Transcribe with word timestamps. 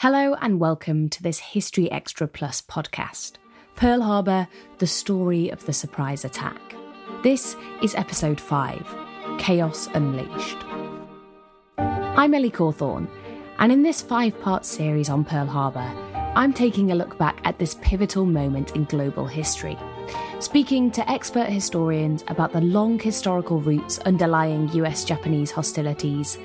Hello 0.00 0.34
and 0.42 0.60
welcome 0.60 1.08
to 1.08 1.22
this 1.22 1.38
History 1.38 1.90
Extra 1.90 2.28
Plus 2.28 2.60
podcast 2.60 3.36
Pearl 3.76 4.02
Harbor, 4.02 4.46
the 4.76 4.86
story 4.86 5.48
of 5.48 5.64
the 5.64 5.72
surprise 5.72 6.22
attack. 6.22 6.60
This 7.22 7.56
is 7.82 7.94
episode 7.94 8.38
5 8.38 8.94
Chaos 9.38 9.88
Unleashed. 9.94 10.58
I'm 11.78 12.34
Ellie 12.34 12.50
Cawthorne, 12.50 13.08
and 13.58 13.72
in 13.72 13.82
this 13.82 14.02
five 14.02 14.38
part 14.42 14.66
series 14.66 15.08
on 15.08 15.24
Pearl 15.24 15.46
Harbor, 15.46 15.90
I'm 16.36 16.52
taking 16.52 16.92
a 16.92 16.94
look 16.94 17.16
back 17.16 17.40
at 17.44 17.58
this 17.58 17.76
pivotal 17.80 18.26
moment 18.26 18.76
in 18.76 18.84
global 18.84 19.26
history, 19.26 19.78
speaking 20.40 20.90
to 20.90 21.10
expert 21.10 21.48
historians 21.48 22.22
about 22.28 22.52
the 22.52 22.60
long 22.60 22.98
historical 22.98 23.60
roots 23.60 23.98
underlying 24.00 24.68
US 24.74 25.06
Japanese 25.06 25.50
hostilities 25.50 26.36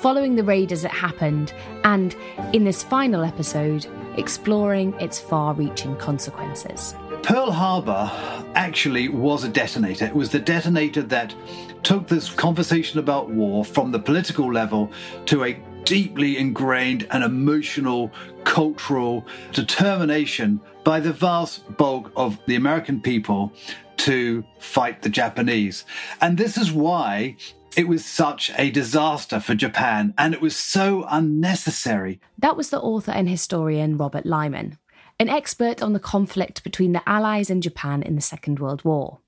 following 0.00 0.34
the 0.34 0.44
raid 0.44 0.72
as 0.72 0.84
it 0.84 0.90
happened, 0.90 1.52
and 1.84 2.16
in 2.52 2.64
this 2.64 2.82
final 2.82 3.22
episode, 3.22 3.86
exploring 4.16 4.94
its 4.94 5.20
far 5.20 5.54
reaching 5.54 5.94
consequences. 5.96 6.94
Pearl 7.22 7.50
Harbor 7.50 8.10
actually 8.54 9.08
was 9.08 9.44
a 9.44 9.48
detonator. 9.48 10.06
It 10.06 10.14
was 10.14 10.30
the 10.30 10.38
detonator 10.38 11.02
that 11.02 11.34
took 11.82 12.08
this 12.08 12.30
conversation 12.30 12.98
about 12.98 13.28
war 13.28 13.64
from 13.64 13.92
the 13.92 13.98
political 13.98 14.50
level 14.50 14.90
to 15.26 15.44
a 15.44 15.52
deeply 15.84 16.38
ingrained 16.38 17.06
and 17.10 17.22
emotional 17.22 18.10
cultural 18.44 19.26
determination 19.52 20.60
by 20.82 21.00
the 21.00 21.12
vast 21.12 21.76
bulk 21.76 22.10
of 22.16 22.38
the 22.46 22.56
American 22.56 23.00
people 23.00 23.52
to 23.98 24.42
fight 24.58 25.02
the 25.02 25.10
Japanese. 25.10 25.84
And 26.22 26.38
this 26.38 26.56
is 26.56 26.72
why 26.72 27.36
it 27.76 27.88
was 27.88 28.04
such 28.04 28.50
a 28.56 28.70
disaster 28.70 29.40
for 29.40 29.54
Japan 29.54 30.14
and 30.18 30.34
it 30.34 30.40
was 30.40 30.56
so 30.56 31.06
unnecessary. 31.08 32.20
That 32.38 32.56
was 32.56 32.70
the 32.70 32.80
author 32.80 33.12
and 33.12 33.28
historian 33.28 33.96
Robert 33.96 34.26
Lyman, 34.26 34.78
an 35.18 35.28
expert 35.28 35.82
on 35.82 35.92
the 35.92 36.00
conflict 36.00 36.64
between 36.64 36.92
the 36.92 37.08
Allies 37.08 37.50
and 37.50 37.62
Japan 37.62 38.02
in 38.02 38.16
the 38.16 38.20
Second 38.20 38.58
World 38.58 38.84
War. 38.84 39.18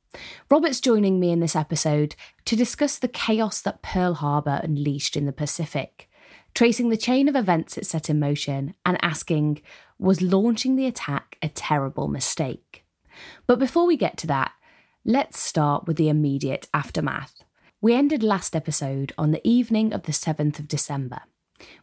Robert's 0.51 0.81
joining 0.81 1.21
me 1.21 1.31
in 1.31 1.41
this 1.41 1.57
episode 1.57 2.17
to 2.45 2.57
discuss 2.57 2.99
the 2.99 3.09
chaos 3.09 3.61
that 3.63 3.83
Pearl 3.83 4.15
Harbor 4.15 4.61
unleashed 4.63 5.17
in 5.17 5.25
the 5.27 5.33
Pacific, 5.33 6.11
tracing 6.55 6.91
the 6.91 6.97
chain 6.97 7.29
of 7.29 7.37
events 7.37 7.79
it 7.79 7.87
set 7.87 8.11
in 8.11 8.21
motion 8.21 8.75
and 8.85 8.99
asking, 9.03 9.63
was 9.99 10.21
launching 10.21 10.77
the 10.77 10.87
attack 10.87 11.39
a 11.41 11.49
terrible 11.49 12.09
mistake? 12.09 12.85
But 13.47 13.59
before 13.59 13.87
we 13.87 13.97
get 13.97 14.17
to 14.19 14.27
that, 14.27 14.53
let's 15.05 15.39
start 15.39 15.87
with 15.87 15.97
the 15.97 16.09
immediate 16.09 16.69
aftermath. 16.75 17.43
We 17.83 17.97
ended 17.97 18.23
last 18.23 18.55
episode 18.55 19.13
on 19.19 19.33
the 19.33 19.41
evening 19.43 19.93
of 19.93 20.05
the 20.05 20.13
7th 20.13 20.61
of 20.61 20.69
December, 20.69 21.23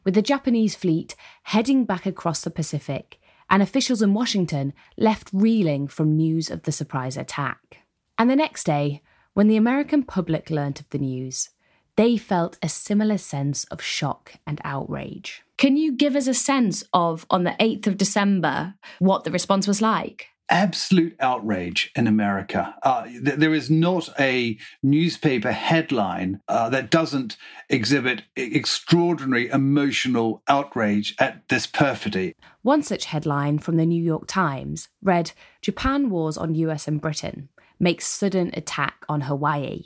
with 0.06 0.14
the 0.14 0.22
Japanese 0.22 0.74
fleet 0.74 1.14
heading 1.44 1.84
back 1.84 2.06
across 2.06 2.40
the 2.40 2.50
Pacific 2.50 3.20
and 3.50 3.62
officials 3.62 4.02
in 4.02 4.14
Washington 4.14 4.72
left 4.98 5.30
reeling 5.34 5.90
from 5.90 6.16
news 6.16 6.50
of 6.50 6.64
the 6.64 6.72
surprise 6.72 7.18
attack. 7.18 7.80
And 8.18 8.30
the 8.30 8.38
next 8.38 8.64
day, 8.64 9.02
when 9.34 9.50
the 9.50 9.58
American 9.58 10.04
public 10.04 10.50
learnt 10.50 10.80
of 10.80 10.90
the 10.92 11.00
news, 11.00 11.50
they 11.98 12.16
felt 12.16 12.58
a 12.64 12.70
similar 12.70 13.18
sense 13.18 13.66
of 13.66 13.82
shock 13.82 14.36
and 14.48 14.62
outrage. 14.64 15.42
Can 15.58 15.76
you 15.76 15.92
give 15.92 16.16
us 16.16 16.28
a 16.28 16.34
sense 16.34 16.82
of, 16.94 17.26
on 17.30 17.44
the 17.44 17.58
8th 17.60 17.88
of 17.88 17.98
December, 17.98 18.76
what 19.00 19.26
the 19.26 19.32
response 19.32 19.68
was 19.68 19.82
like? 19.82 20.28
Absolute 20.50 21.16
outrage 21.20 21.92
in 21.96 22.08
America. 22.08 22.76
Uh, 22.84 23.06
th- 23.06 23.38
there 23.38 23.54
is 23.54 23.70
not 23.70 24.10
a 24.20 24.58
newspaper 24.82 25.52
headline 25.52 26.42
uh, 26.48 26.70
that 26.70 26.90
doesn't 26.90 27.38
exhibit 27.70 28.24
extraordinary 28.36 29.48
emotional 29.50 30.42
outrage 30.48 31.16
at 31.20 31.48
this 31.50 31.68
perfidy. 31.68 32.36
One 32.62 32.84
such 32.84 33.06
headline 33.06 33.60
from 33.60 33.78
the 33.78 33.86
New 33.86 34.04
York 34.04 34.28
Times 34.28 34.90
read 35.02 35.32
Japan 35.62 36.10
wars 36.10 36.38
on 36.38 36.56
US 36.56 36.88
and 36.88 37.02
Britain 37.02 37.50
makes 37.80 38.06
sudden 38.08 38.52
attack 38.54 39.06
on 39.08 39.22
Hawaii. 39.22 39.86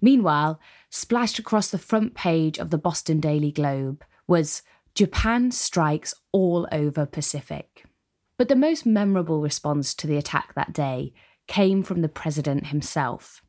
Meanwhile, 0.00 0.58
splashed 0.90 1.38
across 1.38 1.70
the 1.70 1.78
front 1.78 2.14
page 2.14 2.58
of 2.58 2.70
the 2.70 2.78
Boston 2.78 3.20
Daily 3.20 3.52
Globe 3.52 4.02
was 4.26 4.62
Japan 4.94 5.50
strikes 5.50 6.14
all 6.32 6.66
over 6.72 7.06
Pacific. 7.06 7.77
But 8.38 8.48
the 8.48 8.56
most 8.56 8.86
memorable 8.86 9.40
response 9.40 9.94
to 9.96 10.06
the 10.06 10.16
attack 10.16 10.54
that 10.54 10.72
day 10.72 11.12
came 11.48 11.82
from 11.82 12.02
the 12.02 12.08
president 12.08 12.68
himself. 12.68 13.42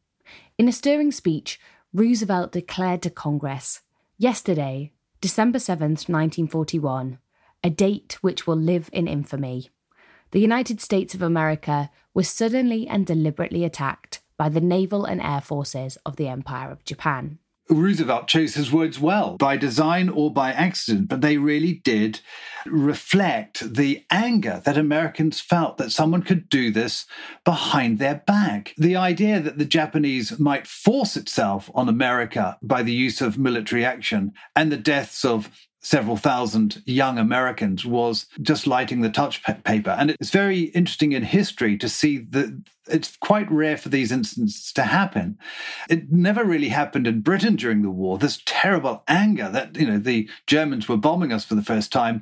In 0.58 0.68
a 0.68 0.72
stirring 0.72 1.12
speech, 1.12 1.60
Roosevelt 1.94 2.52
declared 2.52 3.04
to 3.04 3.10
Congress 3.10 3.82
yesterday, 4.18 4.92
December 5.22 5.60
7th, 5.60 6.10
1941, 6.10 7.20
a 7.64 7.70
date 7.70 8.18
which 8.22 8.48
will 8.48 8.56
live 8.56 8.90
in 8.92 9.08
infamy. 9.08 9.70
The 10.32 10.40
United 10.40 10.82
States 10.82 11.14
of 11.14 11.22
America 11.22 11.92
was 12.14 12.28
suddenly 12.28 12.88
and 12.88 13.06
deliberately 13.06 13.64
attacked 13.64 14.22
by 14.38 14.50
the 14.50 14.62
naval 14.62 15.06
and 15.06 15.22
air 15.22 15.42
forces 15.42 15.98
of 16.06 16.16
the 16.16 16.28
Empire 16.28 16.72
of 16.72 16.86
Japan. 16.86 17.40
Roosevelt 17.70 18.28
chose 18.28 18.56
his 18.56 18.72
words 18.72 19.00
well, 19.00 19.38
by 19.38 19.56
design 19.56 20.10
or 20.10 20.34
by 20.34 20.52
accident, 20.52 21.08
but 21.08 21.22
they 21.22 21.38
really 21.38 21.74
did 21.84 22.22
reflect 22.66 23.76
the 23.76 24.06
anger 24.10 24.62
that 24.66 24.78
Americans 24.78 25.40
felt 25.40 25.78
that 25.78 25.92
someone 25.92 26.24
could 26.24 26.50
do 26.50 26.72
this 26.72 27.06
behind 27.46 28.00
their 28.00 28.24
back. 28.26 28.74
The 28.78 28.96
idea 28.96 29.40
that 29.40 29.58
the 29.58 29.66
Japanese 29.66 30.40
might 30.40 30.68
force 30.68 31.16
itself 31.16 31.70
on 31.74 31.88
America 31.88 32.58
by 32.62 32.84
the 32.84 32.94
use 32.94 33.22
of 33.22 33.38
military 33.38 33.86
action 33.86 34.34
and 34.56 34.72
the 34.72 34.78
deaths 34.78 35.24
of 35.24 35.50
several 35.82 36.18
thousand 36.18 36.82
young 36.86 37.18
Americans 37.18 37.86
was 37.86 38.26
just 38.42 38.68
lighting 38.68 39.02
the 39.02 39.10
touch 39.10 39.44
paper. 39.64 39.92
And 39.92 40.12
it's 40.12 40.30
very 40.30 40.64
interesting 40.64 41.14
in 41.14 41.24
history 41.24 41.78
to 41.78 41.88
see 41.88 42.18
that 42.18 42.62
it's 42.90 43.16
quite 43.18 43.50
rare 43.52 43.78
for 43.78 43.90
these 43.90 44.12
incidents 44.12 44.74
to 44.74 44.84
happen. 44.84 45.38
It 45.90 46.12
never 46.12 46.44
really 46.44 46.70
happened 46.70 47.08
in 47.08 47.22
Britain 47.22 47.56
during 47.56 47.82
the 47.82 47.90
war. 47.90 48.18
This 48.18 48.42
terrible 48.46 49.04
anger 49.08 49.50
that, 49.50 49.78
you 49.78 49.86
know, 49.86 50.00
the 50.00 50.28
Germans 50.48 50.90
were 50.90 50.98
bombing 50.98 51.32
us 51.32 51.46
for 51.46 51.56
the 51.56 51.62
first 51.62 51.92
time. 51.92 52.22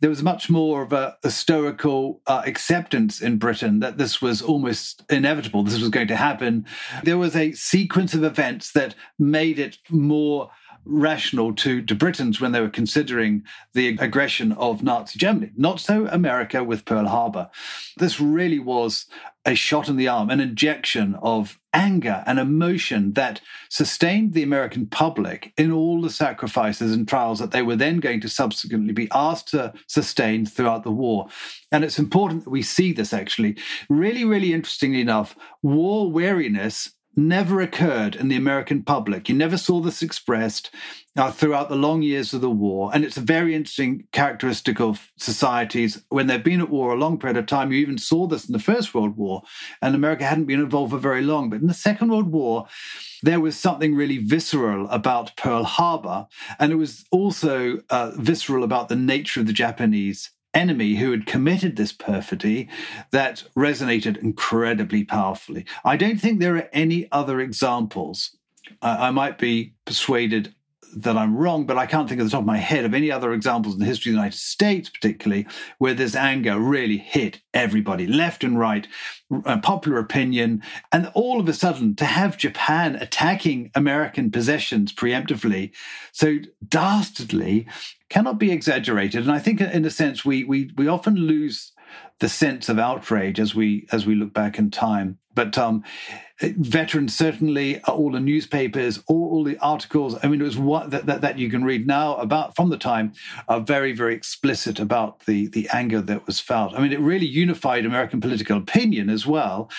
There 0.00 0.10
was 0.10 0.22
much 0.22 0.50
more 0.50 0.82
of 0.82 0.92
a, 0.92 1.16
historical 1.22 2.20
uh, 2.26 2.42
acceptance 2.46 3.20
in 3.20 3.38
Britain 3.38 3.80
that 3.80 3.98
this 3.98 4.20
was 4.20 4.42
almost 4.42 5.04
inevitable. 5.08 5.62
This 5.62 5.80
was 5.80 5.88
going 5.88 6.08
to 6.08 6.16
happen. 6.16 6.66
There 7.04 7.18
was 7.18 7.36
a 7.36 7.52
sequence 7.52 8.14
of 8.14 8.24
events 8.24 8.72
that 8.72 8.94
made 9.18 9.58
it 9.58 9.78
more 9.88 10.50
rational 10.88 11.54
to, 11.54 11.82
to 11.82 11.94
Britons 11.94 12.40
when 12.40 12.52
they 12.52 12.60
were 12.60 12.68
considering 12.68 13.44
the 13.74 13.88
aggression 14.00 14.52
of 14.52 14.82
Nazi 14.82 15.18
Germany. 15.18 15.52
Not 15.56 15.80
so 15.80 16.06
America 16.06 16.64
with 16.64 16.84
Pearl 16.84 17.06
Harbor. 17.06 17.50
This 17.98 18.20
really 18.20 18.58
was 18.58 19.06
a 19.44 19.54
shot 19.54 19.88
in 19.88 19.96
the 19.96 20.08
arm, 20.08 20.30
an 20.30 20.40
injection 20.40 21.14
of 21.22 21.58
anger 21.72 22.22
and 22.26 22.38
emotion 22.38 23.12
that 23.12 23.40
sustained 23.68 24.32
the 24.32 24.42
American 24.42 24.86
public 24.86 25.52
in 25.56 25.70
all 25.70 26.00
the 26.00 26.10
sacrifices 26.10 26.92
and 26.92 27.06
trials 27.06 27.38
that 27.38 27.50
they 27.50 27.62
were 27.62 27.76
then 27.76 27.98
going 27.98 28.20
to 28.20 28.28
subsequently 28.28 28.92
be 28.92 29.08
asked 29.12 29.48
to 29.48 29.72
sustain 29.86 30.44
throughout 30.44 30.82
the 30.82 30.90
war. 30.90 31.28
And 31.70 31.84
it's 31.84 31.98
important 31.98 32.44
that 32.44 32.50
we 32.50 32.62
see 32.62 32.92
this 32.92 33.12
actually. 33.12 33.56
Really, 33.88 34.24
really 34.24 34.52
interestingly 34.52 35.00
enough, 35.00 35.36
war 35.62 36.10
weariness 36.10 36.90
never 37.18 37.60
occurred 37.60 38.14
in 38.14 38.28
the 38.28 38.36
American 38.36 38.82
public. 38.82 39.28
You 39.28 39.34
never 39.34 39.58
saw 39.58 39.80
this 39.80 40.02
expressed 40.02 40.70
uh, 41.16 41.32
throughout 41.32 41.68
the 41.68 41.76
long 41.76 42.00
years 42.00 42.32
of 42.32 42.40
the 42.40 42.50
war. 42.50 42.90
And 42.94 43.04
it's 43.04 43.16
a 43.16 43.22
very 43.22 43.54
interesting 43.54 44.06
characteristic 44.12 44.80
of 44.80 45.10
societies. 45.18 46.02
When 46.10 46.28
they've 46.28 46.42
been 46.42 46.60
at 46.60 46.70
war 46.70 46.92
a 46.92 46.98
long 46.98 47.18
period 47.18 47.36
of 47.36 47.46
time, 47.46 47.72
you 47.72 47.78
even 47.80 47.98
saw 47.98 48.26
this 48.26 48.46
in 48.46 48.52
the 48.52 48.58
First 48.58 48.94
World 48.94 49.16
War, 49.16 49.42
and 49.82 49.94
America 49.94 50.24
hadn't 50.24 50.44
been 50.44 50.60
involved 50.60 50.92
for 50.92 50.98
very 50.98 51.22
long. 51.22 51.50
But 51.50 51.60
in 51.60 51.66
the 51.66 51.74
Second 51.74 52.10
World 52.10 52.30
War, 52.30 52.68
there 53.22 53.40
was 53.40 53.58
something 53.58 53.94
really 53.94 54.18
visceral 54.18 54.88
about 54.88 55.36
Pearl 55.36 55.64
Harbor. 55.64 56.28
And 56.60 56.72
it 56.72 56.76
was 56.76 57.04
also 57.10 57.80
uh, 57.90 58.12
visceral 58.16 58.62
about 58.62 58.88
the 58.88 58.96
nature 58.96 59.40
of 59.40 59.46
the 59.46 59.52
Japanese 59.52 60.30
enemy 60.58 60.96
who 60.96 61.12
had 61.12 61.24
committed 61.24 61.76
this 61.76 61.92
perfidy 61.92 62.68
that 63.12 63.44
resonated 63.56 64.18
incredibly 64.18 65.04
powerfully. 65.04 65.64
I 65.84 65.96
don't 65.96 66.20
think 66.20 66.40
there 66.40 66.56
are 66.56 66.68
any 66.72 67.10
other 67.12 67.40
examples. 67.40 68.36
I 68.82 69.10
might 69.12 69.38
be 69.38 69.74
persuaded 69.86 70.54
that 70.96 71.16
I'm 71.16 71.36
wrong, 71.36 71.66
but 71.66 71.78
I 71.78 71.86
can't 71.86 72.08
think 72.08 72.20
of 72.20 72.26
the 72.26 72.30
top 72.30 72.40
of 72.40 72.46
my 72.46 72.58
head 72.58 72.84
of 72.84 72.94
any 72.94 73.10
other 73.10 73.32
examples 73.32 73.74
in 73.74 73.80
the 73.80 73.86
history 73.86 74.10
of 74.10 74.14
the 74.14 74.18
United 74.18 74.38
States, 74.38 74.88
particularly, 74.88 75.46
where 75.78 75.94
this 75.94 76.14
anger 76.14 76.58
really 76.58 76.98
hit 76.98 77.40
everybody, 77.54 78.06
left 78.06 78.44
and 78.44 78.58
right, 78.58 78.86
uh, 79.44 79.58
popular 79.60 79.98
opinion. 79.98 80.62
And 80.92 81.10
all 81.14 81.40
of 81.40 81.48
a 81.48 81.52
sudden, 81.52 81.94
to 81.96 82.04
have 82.04 82.38
Japan 82.38 82.96
attacking 82.96 83.70
American 83.74 84.30
possessions 84.30 84.92
preemptively 84.92 85.72
so 86.12 86.38
dastardly 86.66 87.66
cannot 88.08 88.38
be 88.38 88.50
exaggerated. 88.50 89.22
And 89.22 89.32
I 89.32 89.38
think, 89.38 89.60
in 89.60 89.84
a 89.84 89.90
sense, 89.90 90.24
we, 90.24 90.44
we, 90.44 90.72
we 90.76 90.88
often 90.88 91.14
lose 91.14 91.72
the 92.20 92.28
sense 92.28 92.68
of 92.68 92.78
outrage 92.78 93.38
as 93.38 93.54
we 93.54 93.86
as 93.92 94.04
we 94.04 94.14
look 94.14 94.32
back 94.32 94.58
in 94.58 94.70
time. 94.70 95.18
But 95.34 95.56
um, 95.56 95.84
veterans 96.40 97.16
certainly, 97.16 97.82
uh, 97.82 97.92
all 97.92 98.12
the 98.12 98.20
newspapers, 98.20 99.02
all, 99.06 99.30
all, 99.30 99.44
the 99.44 99.58
articles. 99.58 100.16
I 100.22 100.28
mean, 100.28 100.40
it 100.40 100.44
was 100.44 100.58
what 100.58 100.90
that, 100.90 101.06
that, 101.06 101.20
that 101.20 101.38
you 101.38 101.50
can 101.50 101.64
read 101.64 101.86
now 101.86 102.16
about 102.16 102.54
from 102.54 102.70
the 102.70 102.78
time 102.78 103.12
are 103.48 103.60
very 103.60 103.92
very 103.92 104.14
explicit 104.14 104.78
about 104.78 105.20
the 105.20 105.48
the 105.48 105.68
anger 105.72 106.00
that 106.00 106.26
was 106.26 106.40
felt. 106.40 106.74
I 106.74 106.80
mean, 106.80 106.92
it 106.92 107.00
really 107.00 107.26
unified 107.26 107.84
American 107.84 108.20
political 108.20 108.58
opinion 108.58 109.10
as 109.10 109.26
well. 109.26 109.70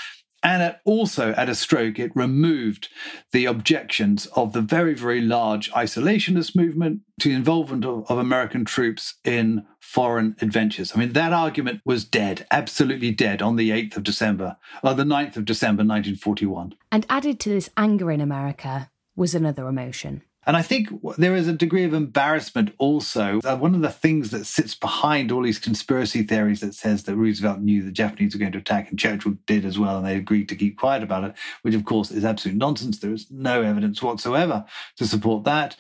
And 0.41 0.63
it 0.63 0.80
also, 0.86 1.31
at 1.33 1.50
a 1.50 1.56
stroke, 1.56 2.00
it 2.00 2.15
removed 2.15 2.88
the 3.31 3.45
objections 3.45 4.25
of 4.27 4.53
the 4.53 4.62
very, 4.62 4.94
very 4.94 5.21
large 5.21 5.69
isolationist 5.71 6.56
movement 6.56 7.01
to 7.19 7.30
the 7.30 7.36
involvement 7.36 7.83
of, 7.83 8.09
of, 8.09 8.18
American 8.18 8.63
troops 8.63 9.15
in 9.25 9.65
foreign 9.81 10.36
adventures. 10.41 10.94
I 10.95 11.00
mean, 11.00 11.13
that 11.13 11.33
argument 11.33 11.81
was 11.83 12.06
dead, 12.06 12.47
absolutely 12.51 13.12
dead 13.12 13.41
on 13.41 13.57
the 13.57 13.71
8th 13.71 13.97
of 13.97 14.03
December, 14.03 14.56
or 14.81 14.94
the 14.94 15.03
9th 15.03 15.36
of 15.36 15.45
December, 15.45 15.81
1941. 15.81 16.75
And 16.92 17.06
added 17.09 17.39
to 17.42 17.50
this 17.50 17.69
anger 17.75 18.09
in 18.09 18.21
America 18.21 18.89
was 19.15 19.35
another 19.35 19.68
emotion 19.68 20.21
and 20.45 20.56
I 20.56 20.62
think 20.62 20.89
there 21.18 21.36
is 21.36 21.47
a 21.47 21.53
degree 21.53 21.83
of 21.83 21.94
embarrassment 21.94 22.74
also. 22.77 23.39
Uh, 23.44 23.57
one 23.57 23.75
of 23.75 23.81
the 23.81 23.89
things 23.91 24.31
that 24.31 24.45
sits 24.45 24.74
behind 24.74 25.31
all 25.31 25.44
these 25.44 25.59
conspiracy 25.59 26.24
theories 26.24 26.62
that 26.62 26.74
says 26.74 27.03
that 27.03 27.15
Roosevelt 27.15 27.59
knew 27.59 27.83
the 27.83 27.91
Japanese 27.91 28.33
were 28.33 28.39
going 28.39 28.53
to 28.53 28.57
attack, 28.57 28.89
and 28.89 28.97
Churchill 28.97 29.36
did 29.45 29.65
as 29.65 29.77
well, 29.77 29.97
and 29.97 30.07
they 30.07 30.15
agreed 30.15 30.47
to 30.50 30.56
keep 30.56 30.77
quiet 30.77 31.03
about 31.03 31.25
it, 31.25 31.33
which 31.62 31.75
of 31.75 31.86
course 31.86 32.09
is 32.09 32.24
absolute 32.24 32.57
nonsense. 32.57 33.00
There 33.00 33.13
is 33.13 33.30
no 33.30 33.62
evidence 33.62 34.01
whatsoever 34.01 34.65
to 34.97 35.06
support 35.06 35.44
that. 35.44 35.75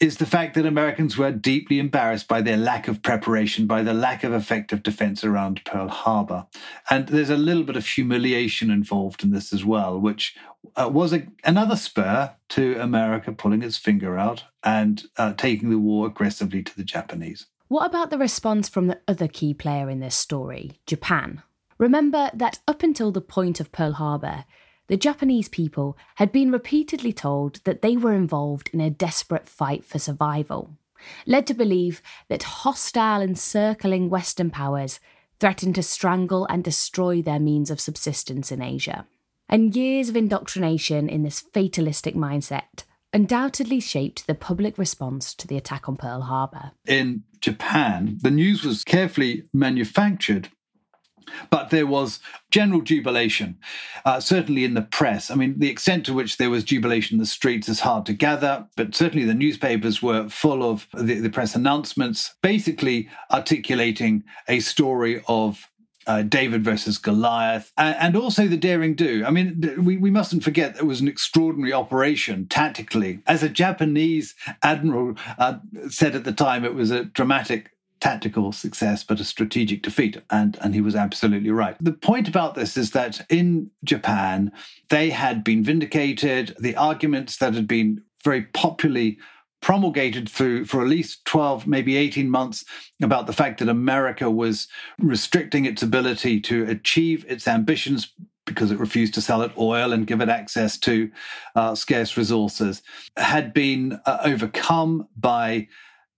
Is 0.00 0.18
the 0.18 0.26
fact 0.26 0.54
that 0.54 0.64
Americans 0.64 1.18
were 1.18 1.32
deeply 1.32 1.80
embarrassed 1.80 2.28
by 2.28 2.40
their 2.40 2.56
lack 2.56 2.86
of 2.86 3.02
preparation, 3.02 3.66
by 3.66 3.82
the 3.82 3.92
lack 3.92 4.22
of 4.22 4.32
effective 4.32 4.84
defense 4.84 5.24
around 5.24 5.64
Pearl 5.64 5.88
Harbor. 5.88 6.46
And 6.88 7.08
there's 7.08 7.30
a 7.30 7.36
little 7.36 7.64
bit 7.64 7.74
of 7.74 7.84
humiliation 7.84 8.70
involved 8.70 9.24
in 9.24 9.32
this 9.32 9.52
as 9.52 9.64
well, 9.64 9.98
which 9.98 10.36
uh, 10.76 10.88
was 10.88 11.12
a, 11.12 11.26
another 11.42 11.74
spur 11.74 12.32
to 12.50 12.80
America 12.80 13.32
pulling 13.32 13.64
its 13.64 13.76
finger 13.76 14.16
out 14.16 14.44
and 14.62 15.02
uh, 15.16 15.32
taking 15.32 15.70
the 15.70 15.78
war 15.78 16.06
aggressively 16.06 16.62
to 16.62 16.76
the 16.76 16.84
Japanese. 16.84 17.46
What 17.66 17.86
about 17.86 18.10
the 18.10 18.18
response 18.18 18.68
from 18.68 18.86
the 18.86 19.00
other 19.08 19.26
key 19.26 19.52
player 19.52 19.90
in 19.90 19.98
this 19.98 20.14
story, 20.14 20.80
Japan? 20.86 21.42
Remember 21.76 22.30
that 22.34 22.60
up 22.68 22.84
until 22.84 23.10
the 23.10 23.20
point 23.20 23.58
of 23.58 23.72
Pearl 23.72 23.92
Harbor, 23.92 24.44
the 24.88 24.96
Japanese 24.96 25.48
people 25.48 25.96
had 26.16 26.32
been 26.32 26.50
repeatedly 26.50 27.12
told 27.12 27.62
that 27.64 27.80
they 27.80 27.96
were 27.96 28.14
involved 28.14 28.70
in 28.72 28.80
a 28.80 28.90
desperate 28.90 29.46
fight 29.46 29.84
for 29.84 29.98
survival, 29.98 30.76
led 31.26 31.46
to 31.46 31.54
believe 31.54 32.02
that 32.28 32.42
hostile 32.42 33.22
encircling 33.22 34.10
Western 34.10 34.50
powers 34.50 35.00
threatened 35.38 35.76
to 35.76 35.82
strangle 35.82 36.46
and 36.46 36.64
destroy 36.64 37.22
their 37.22 37.38
means 37.38 37.70
of 37.70 37.80
subsistence 37.80 38.50
in 38.50 38.60
Asia 38.60 39.06
and 39.48 39.74
years 39.74 40.08
of 40.08 40.16
indoctrination 40.16 41.08
in 41.08 41.22
this 41.22 41.40
fatalistic 41.40 42.14
mindset 42.14 42.84
undoubtedly 43.12 43.80
shaped 43.80 44.26
the 44.26 44.34
public 44.34 44.76
response 44.76 45.34
to 45.34 45.46
the 45.46 45.56
attack 45.56 45.88
on 45.88 45.96
Pearl 45.96 46.22
Harbor. 46.22 46.72
In 46.86 47.24
Japan, 47.40 48.18
the 48.20 48.30
news 48.30 48.64
was 48.64 48.84
carefully 48.84 49.44
manufactured. 49.54 50.50
But 51.50 51.70
there 51.70 51.86
was 51.86 52.20
general 52.50 52.80
jubilation, 52.80 53.58
uh, 54.04 54.20
certainly 54.20 54.64
in 54.64 54.74
the 54.74 54.82
press. 54.82 55.30
I 55.30 55.34
mean, 55.34 55.58
the 55.58 55.70
extent 55.70 56.06
to 56.06 56.14
which 56.14 56.36
there 56.36 56.50
was 56.50 56.64
jubilation 56.64 57.16
in 57.16 57.20
the 57.20 57.26
streets 57.26 57.68
is 57.68 57.80
hard 57.80 58.06
to 58.06 58.12
gather, 58.12 58.66
but 58.76 58.94
certainly 58.94 59.24
the 59.24 59.34
newspapers 59.34 60.02
were 60.02 60.28
full 60.28 60.68
of 60.68 60.86
the, 60.94 61.20
the 61.20 61.30
press 61.30 61.54
announcements, 61.54 62.34
basically 62.42 63.08
articulating 63.30 64.24
a 64.48 64.60
story 64.60 65.22
of 65.28 65.68
uh, 66.08 66.22
David 66.22 66.64
versus 66.64 66.96
Goliath, 66.96 67.70
and, 67.76 68.16
also 68.16 68.48
the 68.48 68.56
Daring 68.56 68.94
Do. 68.94 69.24
I 69.26 69.30
mean, 69.30 69.84
we, 69.84 69.98
we 69.98 70.10
mustn't 70.10 70.42
forget 70.42 70.76
it 70.76 70.86
was 70.86 71.02
an 71.02 71.08
extraordinary 71.08 71.74
operation 71.74 72.46
tactically. 72.48 73.20
As 73.26 73.42
a 73.42 73.48
Japanese 73.50 74.34
admiral 74.62 75.16
uh, 75.38 75.58
said 75.90 76.16
at 76.16 76.24
the 76.24 76.32
time, 76.32 76.64
it 76.64 76.74
was 76.74 76.90
a 76.90 77.04
dramatic 77.04 77.72
tactical 78.00 78.52
success, 78.52 79.04
but 79.04 79.20
a 79.20 79.24
strategic 79.24 79.82
defeat. 79.82 80.20
And, 80.30 80.58
and 80.60 80.74
he 80.74 80.80
was 80.80 80.94
absolutely 80.94 81.50
right. 81.50 81.76
The 81.80 81.92
point 81.92 82.28
about 82.28 82.54
this 82.54 82.76
is 82.76 82.92
that 82.92 83.24
in 83.28 83.70
Japan, 83.84 84.52
they 84.88 85.10
had 85.10 85.44
been 85.44 85.64
vindicated. 85.64 86.54
The 86.58 86.76
arguments 86.76 87.38
that 87.38 87.54
had 87.54 87.68
been 87.68 88.02
very 88.24 88.42
popularly 88.42 89.18
promulgated 89.60 90.28
through 90.28 90.64
for 90.64 90.80
at 90.80 90.86
least 90.86 91.24
12 91.24 91.66
maybe 91.66 91.96
18 91.96 92.30
months 92.30 92.64
about 93.02 93.26
the 93.26 93.32
fact 93.32 93.58
that 93.58 93.68
america 93.68 94.30
was 94.30 94.68
restricting 95.00 95.64
its 95.64 95.82
ability 95.82 96.40
to 96.40 96.64
achieve 96.66 97.24
its 97.28 97.48
ambitions 97.48 98.12
because 98.48 98.70
it 98.70 98.78
refused 98.78 99.14
to 99.14 99.20
sell 99.20 99.42
it 99.42 99.52
oil 99.58 99.92
and 99.92 100.06
give 100.06 100.20
it 100.20 100.28
access 100.28 100.78
to 100.78 101.10
uh, 101.54 101.74
scarce 101.74 102.16
resources 102.16 102.82
had 103.16 103.52
been 103.52 104.00
uh, 104.06 104.18
overcome 104.24 105.06
by 105.16 105.66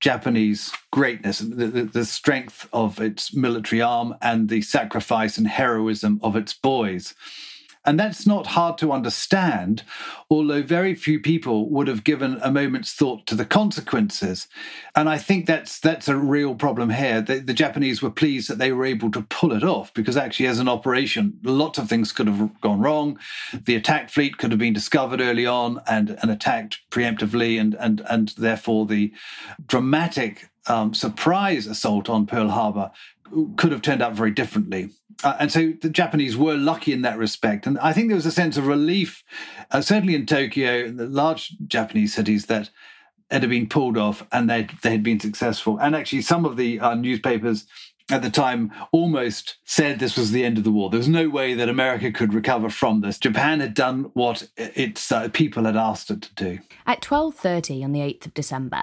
Japanese 0.00 0.73
greatness, 0.91 1.41
the, 1.41 1.67
the, 1.67 1.82
the, 1.85 2.05
strength 2.05 2.69
of 2.73 3.00
its 3.00 3.35
military 3.35 3.82
arm, 3.82 4.14
and 4.23 4.49
the 4.49 4.62
sacrifice 4.62 5.37
and 5.37 5.47
heroism 5.47 6.19
of 6.23 6.37
its 6.37 6.55
boys. 6.55 7.14
And 7.87 7.99
that's 7.99 8.27
not 8.27 8.49
hard 8.49 8.77
to 8.79 8.93
understand, 8.93 9.85
although 10.29 10.62
very 10.62 10.94
few 10.94 11.19
people 11.19 11.71
would 11.71 11.88
have 11.88 12.05
given 12.05 12.38
a 12.43 12.53
moment's 12.53 12.93
thought 12.93 13.27
to 13.27 13.35
the 13.35 13.47
consequences. 13.47 14.49
And 14.94 15.09
I 15.09 15.17
think 15.17 15.47
that's 15.47 15.81
that's 15.81 16.06
a 16.06 16.17
real 16.17 16.55
problem 16.55 16.91
here. 16.91 17.23
The, 17.23 17.38
the 17.38 17.55
Japanese 17.55 18.03
were 18.03 18.11
pleased 18.11 18.50
that 18.50 18.59
they 18.59 18.71
were 18.71 18.85
able 18.85 19.11
to 19.12 19.23
pull 19.23 19.53
it 19.53 19.65
off 19.65 19.94
because 19.94 20.19
actually, 20.19 20.47
as 20.47 20.59
an 20.59 20.69
operation, 20.69 21.38
lots 21.43 21.78
of 21.78 21.88
things 21.88 22.12
could 22.12 22.26
have 22.26 22.61
gone 22.61 22.81
wrong. 22.81 23.19
The 23.52 23.76
attack 23.76 24.11
fleet 24.11 24.37
could 24.37 24.50
have 24.50 24.61
been 24.61 24.75
discovered 24.75 25.23
early 25.23 25.47
on 25.47 25.81
and, 25.88 26.19
and 26.21 26.31
attacked 26.31 26.81
preemptively, 26.90 27.59
and 27.59 27.75
and 27.81 28.02
and 28.11 28.28
therefore 28.37 28.85
the 28.85 29.11
dramatic 29.66 30.50
um, 30.66 30.93
surprise 30.93 31.66
assault 31.66 32.11
on 32.11 32.26
Pearl 32.26 32.50
Harbor 32.50 32.90
could 33.57 33.73
have 33.73 33.83
turned 33.83 34.02
out 34.02 34.14
very 34.14 34.31
differently. 34.31 34.90
Uh, 35.23 35.37
and 35.39 35.53
so 35.53 35.73
the 35.81 35.91
Japanese 35.91 36.37
were 36.37 36.57
lucky 36.57 36.93
in 36.93 37.03
that 37.03 37.19
respect. 37.19 37.67
And 37.67 37.79
I 37.79 37.93
think 37.93 38.09
there 38.09 38.17
was 38.17 38.27
a 38.27 38.33
sense 38.33 38.57
of 38.57 38.67
relief, 38.67 39.23
uh, 39.71 39.81
certainly 39.81 40.15
in 40.15 40.27
Tokyo, 40.27 40.85
in 40.87 40.97
the 40.97 41.07
large 41.07 41.57
Japanese 41.67 42.15
cities, 42.15 42.47
that 42.47 42.71
it 43.31 43.43
had 43.43 43.50
been 43.50 43.69
pulled 43.69 43.97
off 43.97 44.27
and 44.33 44.50
they 44.50 44.67
they 44.83 44.91
had 44.91 45.03
been 45.03 45.21
successful. 45.21 45.79
And 45.79 45.95
actually, 45.95 46.23
some 46.23 46.45
of 46.45 46.57
the 46.57 46.81
uh, 46.81 46.95
newspapers 46.95 47.67
at 48.11 48.23
the 48.23 48.31
time 48.31 48.73
almost 48.93 49.57
said 49.65 49.99
this 49.99 50.17
was 50.17 50.33
the 50.33 50.45
end 50.45 50.59
of 50.59 50.65
the 50.65 50.71
war. 50.71 50.91
There 50.91 50.99
was 50.99 51.09
no 51.09 51.29
way 51.29 51.55
that 51.55 51.69
America 51.69 52.11
could 52.11 52.35
recover 52.35 52.69
from 52.69 53.00
this. 53.00 53.19
Japan 53.19 53.61
had 53.61 53.75
done 53.75 54.11
what 54.15 54.49
its 54.57 55.12
uh, 55.12 55.29
people 55.29 55.65
had 55.65 55.77
asked 55.77 56.11
it 56.11 56.23
to 56.23 56.35
do. 56.35 56.59
At 56.87 57.03
12:30 57.03 57.85
on 57.85 57.93
the 57.93 58.00
8th 58.00 58.27
of 58.27 58.35
December, 58.35 58.83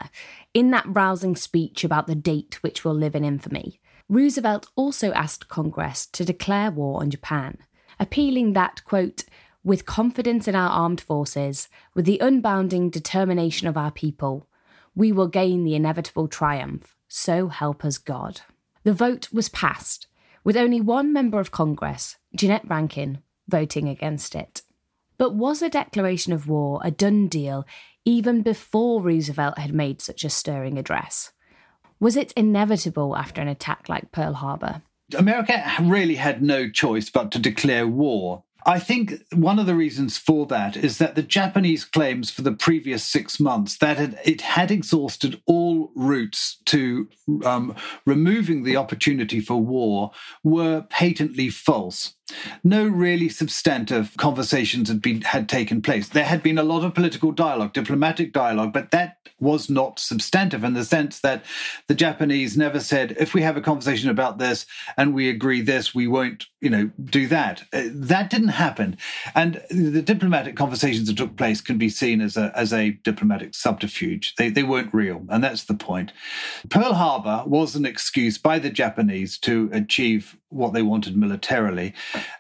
in 0.53 0.72
that 0.72 0.86
rousing 0.88 1.36
speech 1.36 1.84
about 1.84 2.08
the 2.08 2.15
date 2.15 2.60
which 2.62 2.86
will 2.86 2.96
live 2.96 3.15
in 3.15 3.25
infamy, 3.25 3.79
Roosevelt 4.09 4.67
also 4.75 5.11
asked 5.11 5.49
Congress 5.49 6.05
to 6.07 6.23
declare 6.23 6.71
war 6.71 7.01
on 7.01 7.09
Japan, 7.09 7.57
appealing 7.99 8.53
that, 8.53 8.83
quote, 8.85 9.25
with 9.63 9.85
confidence 9.85 10.47
in 10.47 10.55
our 10.55 10.69
armed 10.69 11.01
forces, 11.01 11.67
with 11.93 12.05
the 12.05 12.19
unbounding 12.21 12.89
determination 12.89 13.67
of 13.67 13.75
our 13.75 13.91
people, 13.91 14.47
we 14.95 15.11
will 15.11 15.27
gain 15.27 15.63
the 15.63 15.75
inevitable 15.75 16.27
triumph. 16.27 16.95
So 17.09 17.49
help 17.49 17.83
us 17.83 17.97
God. 17.97 18.41
The 18.83 18.93
vote 18.93 19.27
was 19.33 19.49
passed, 19.49 20.07
with 20.43 20.55
only 20.55 20.79
one 20.79 21.11
member 21.11 21.39
of 21.39 21.51
Congress, 21.51 22.15
Jeannette 22.33 22.67
Rankin, 22.69 23.19
voting 23.49 23.89
against 23.89 24.35
it. 24.35 24.61
But 25.17 25.35
was 25.35 25.61
a 25.61 25.69
declaration 25.69 26.31
of 26.31 26.47
war 26.47 26.79
a 26.83 26.91
done 26.91 27.27
deal 27.27 27.65
even 28.05 28.41
before 28.41 29.01
Roosevelt 29.01 29.57
had 29.57 29.73
made 29.73 30.01
such 30.01 30.23
a 30.23 30.29
stirring 30.29 30.77
address? 30.77 31.33
Was 32.00 32.16
it 32.16 32.34
inevitable 32.34 33.16
after 33.16 33.42
an 33.42 33.48
attack 33.48 33.89
like 33.89 34.12
Pearl 34.12 34.34
Harbor? 34.34 34.82
America 35.18 35.63
really 35.82 36.16
had 36.16 36.44
no 36.44 36.70
choice 36.70 37.10
but 37.10 37.32
to 37.32 37.39
declare 37.39 37.88
war. 37.88 38.44
I 38.66 38.80
think 38.80 39.24
one 39.32 39.60
of 39.60 39.66
the 39.66 39.75
reasons 39.75 40.18
for 40.18 40.46
that 40.48 40.75
is 40.75 40.98
that 40.98 41.16
the 41.16 41.24
Japanese 41.24 41.86
claims 41.86 42.30
for 42.30 42.42
the 42.42 42.51
previous 42.51 43.01
six 43.01 43.39
months 43.39 43.77
that 43.77 44.20
it 44.27 44.42
had 44.42 44.72
exhausted 44.72 45.42
all 45.46 45.94
routes 45.96 46.58
to 46.66 47.08
um, 47.46 47.74
removing 48.06 48.63
the 48.63 48.75
opportunity 48.75 49.39
for 49.39 49.56
war 49.56 50.12
were 50.44 50.82
patently 50.89 51.50
false. 51.50 52.16
No 52.63 52.86
really 52.88 53.29
substantive 53.29 54.15
conversations 54.17 54.89
had 54.89 55.01
been 55.01 55.22
had 55.22 55.48
taken 55.48 55.81
place. 55.81 56.10
There 56.10 56.25
had 56.25 56.43
been 56.43 56.57
a 56.57 56.63
lot 56.63 56.84
of 56.84 56.93
political 56.93 57.31
dialogue, 57.31 57.74
diplomatic 57.74 58.34
dialogue, 58.34 58.74
but 58.74 58.91
that 58.91 59.17
was 59.39 59.69
not 59.69 60.00
substantive 60.00 60.63
in 60.63 60.74
the 60.74 60.84
sense 60.84 61.19
that 61.19 61.46
the 61.88 61.93
Japanese 61.93 62.57
never 62.57 62.79
said, 62.79 63.15
if 63.19 63.34
we 63.34 63.41
have 63.43 63.55
a 63.55 63.62
conversation 63.62 64.10
about 64.10 64.39
this 64.39 64.65
and 64.98 65.13
we 65.13 65.29
agree 65.29 65.62
this, 65.62 65.93
we 65.93 66.07
won't, 66.07 66.48
you 66.60 66.69
know, 66.69 66.89
do 67.05 67.27
that. 67.27 67.63
Uh, 67.72 67.84
that 67.91 68.29
didn't 68.29 68.48
happen. 68.50 68.98
And 69.36 69.62
the 69.69 70.01
diplomatic 70.01 70.55
conversations 70.55 71.07
that 71.07 71.17
took 71.17 71.36
place 71.38 71.62
can 71.62 71.77
be 71.77 71.89
seen 71.89 72.19
as 72.19 72.36
a, 72.36 72.51
as 72.55 72.74
a 72.74 72.91
diplomatic 73.03 73.53
subterfuge. 73.53 74.34
They, 74.36 74.50
they 74.50 74.63
weren't 74.63 74.93
real. 74.93 75.24
And 75.29 75.43
that's 75.43 75.65
the 75.65 75.75
point. 75.75 76.12
Pearl 76.69 76.93
Harbor 76.93 77.43
was 77.46 77.75
an 77.75 77.86
excuse 77.86 78.39
by 78.39 78.57
the 78.57 78.72
Japanese 78.72 79.38
to 79.39 79.69
achieve 79.72 80.36
what 80.50 80.74
they 80.74 80.81
wanted 80.81 81.15
militarily. 81.15 81.93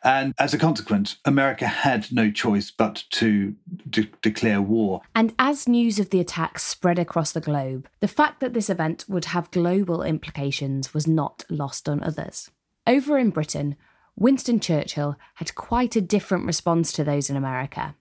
And 0.03 0.33
as 0.39 0.53
a 0.53 0.57
consequence, 0.57 1.17
America 1.25 1.67
had 1.67 2.11
no 2.11 2.31
choice 2.31 2.71
but 2.71 3.03
to 3.11 3.55
de- 3.89 4.09
declare 4.21 4.61
war. 4.61 5.01
And 5.15 5.33
as 5.39 5.67
news 5.67 5.99
of 5.99 6.09
the 6.09 6.19
attacks 6.19 6.63
spread 6.63 6.99
across 6.99 7.31
the 7.31 7.41
globe, 7.41 7.87
the 7.99 8.07
fact 8.07 8.39
that 8.39 8.53
this 8.53 8.69
event 8.69 9.05
would 9.07 9.25
have 9.25 9.51
global 9.51 10.03
implications 10.03 10.93
was 10.93 11.07
not 11.07 11.43
lost 11.49 11.87
on 11.87 12.03
others. 12.03 12.49
Over 12.85 13.17
in 13.17 13.31
Britain, 13.31 13.75
Winston 14.15 14.59
Churchill 14.59 15.15
had 15.35 15.55
quite 15.55 15.95
a 15.95 16.01
different 16.01 16.45
response 16.45 16.91
to 16.93 17.03
those 17.03 17.29
in 17.29 17.35
America. 17.35 17.95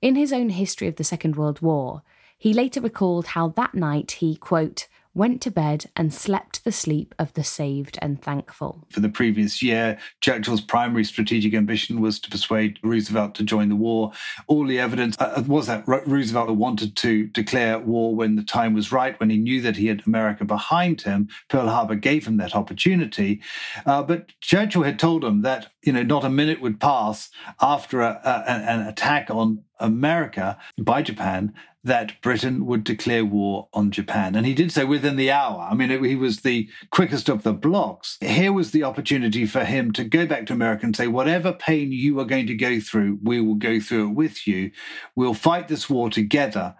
In 0.00 0.14
his 0.14 0.32
own 0.32 0.50
history 0.50 0.86
of 0.88 0.96
the 0.96 1.04
Second 1.04 1.36
World 1.36 1.60
War, 1.60 2.02
he 2.36 2.52
later 2.52 2.80
recalled 2.80 3.28
how 3.28 3.48
that 3.48 3.74
night 3.74 4.12
he, 4.12 4.36
quote, 4.36 4.86
went 5.18 5.42
to 5.42 5.50
bed 5.50 5.86
and 5.96 6.14
slept 6.14 6.64
the 6.64 6.70
sleep 6.70 7.12
of 7.18 7.32
the 7.34 7.42
saved 7.42 7.98
and 8.00 8.22
thankful. 8.22 8.86
For 8.90 9.00
the 9.00 9.08
previous 9.08 9.60
year, 9.60 9.98
Churchill's 10.20 10.60
primary 10.60 11.04
strategic 11.04 11.54
ambition 11.54 12.00
was 12.00 12.20
to 12.20 12.30
persuade 12.30 12.78
Roosevelt 12.84 13.34
to 13.34 13.42
join 13.42 13.68
the 13.68 13.76
war. 13.76 14.12
All 14.46 14.64
the 14.64 14.78
evidence 14.78 15.16
uh, 15.18 15.42
was 15.46 15.66
that 15.66 15.82
Roosevelt 15.88 16.50
wanted 16.56 16.96
to 16.96 17.26
declare 17.26 17.80
war 17.80 18.14
when 18.14 18.36
the 18.36 18.44
time 18.44 18.74
was 18.74 18.92
right, 18.92 19.18
when 19.18 19.28
he 19.28 19.38
knew 19.38 19.60
that 19.60 19.76
he 19.76 19.88
had 19.88 20.06
America 20.06 20.44
behind 20.44 21.02
him. 21.02 21.28
Pearl 21.48 21.68
Harbor 21.68 21.96
gave 21.96 22.24
him 22.24 22.36
that 22.36 22.54
opportunity. 22.54 23.42
Uh, 23.84 24.04
but 24.04 24.32
Churchill 24.40 24.84
had 24.84 25.00
told 25.00 25.24
him 25.24 25.42
that, 25.42 25.72
you 25.82 25.92
know, 25.92 26.04
not 26.04 26.24
a 26.24 26.30
minute 26.30 26.60
would 26.60 26.78
pass 26.80 27.28
after 27.60 28.02
a, 28.02 28.20
a, 28.24 28.50
an 28.50 28.86
attack 28.86 29.30
on 29.30 29.64
America 29.80 30.58
by 30.78 31.02
Japan 31.02 31.54
that 31.84 32.20
Britain 32.22 32.66
would 32.66 32.84
declare 32.84 33.24
war 33.24 33.68
on 33.72 33.90
Japan. 33.90 34.34
And 34.34 34.44
he 34.44 34.54
did 34.54 34.72
so 34.72 34.84
within 34.84 35.16
the 35.16 35.30
hour. 35.30 35.66
I 35.70 35.74
mean, 35.74 35.90
it, 35.90 36.02
he 36.04 36.16
was 36.16 36.40
the 36.40 36.68
quickest 36.90 37.28
of 37.28 37.42
the 37.42 37.52
blocks. 37.52 38.18
Here 38.20 38.52
was 38.52 38.72
the 38.72 38.84
opportunity 38.84 39.46
for 39.46 39.64
him 39.64 39.92
to 39.92 40.04
go 40.04 40.26
back 40.26 40.46
to 40.46 40.52
America 40.52 40.84
and 40.84 40.96
say, 40.96 41.06
whatever 41.06 41.52
pain 41.52 41.92
you 41.92 42.18
are 42.20 42.24
going 42.24 42.46
to 42.48 42.54
go 42.54 42.80
through, 42.80 43.18
we 43.22 43.40
will 43.40 43.54
go 43.54 43.80
through 43.80 44.10
it 44.10 44.14
with 44.14 44.46
you. 44.46 44.70
We'll 45.14 45.34
fight 45.34 45.68
this 45.68 45.88
war 45.88 46.10
together. 46.10 46.74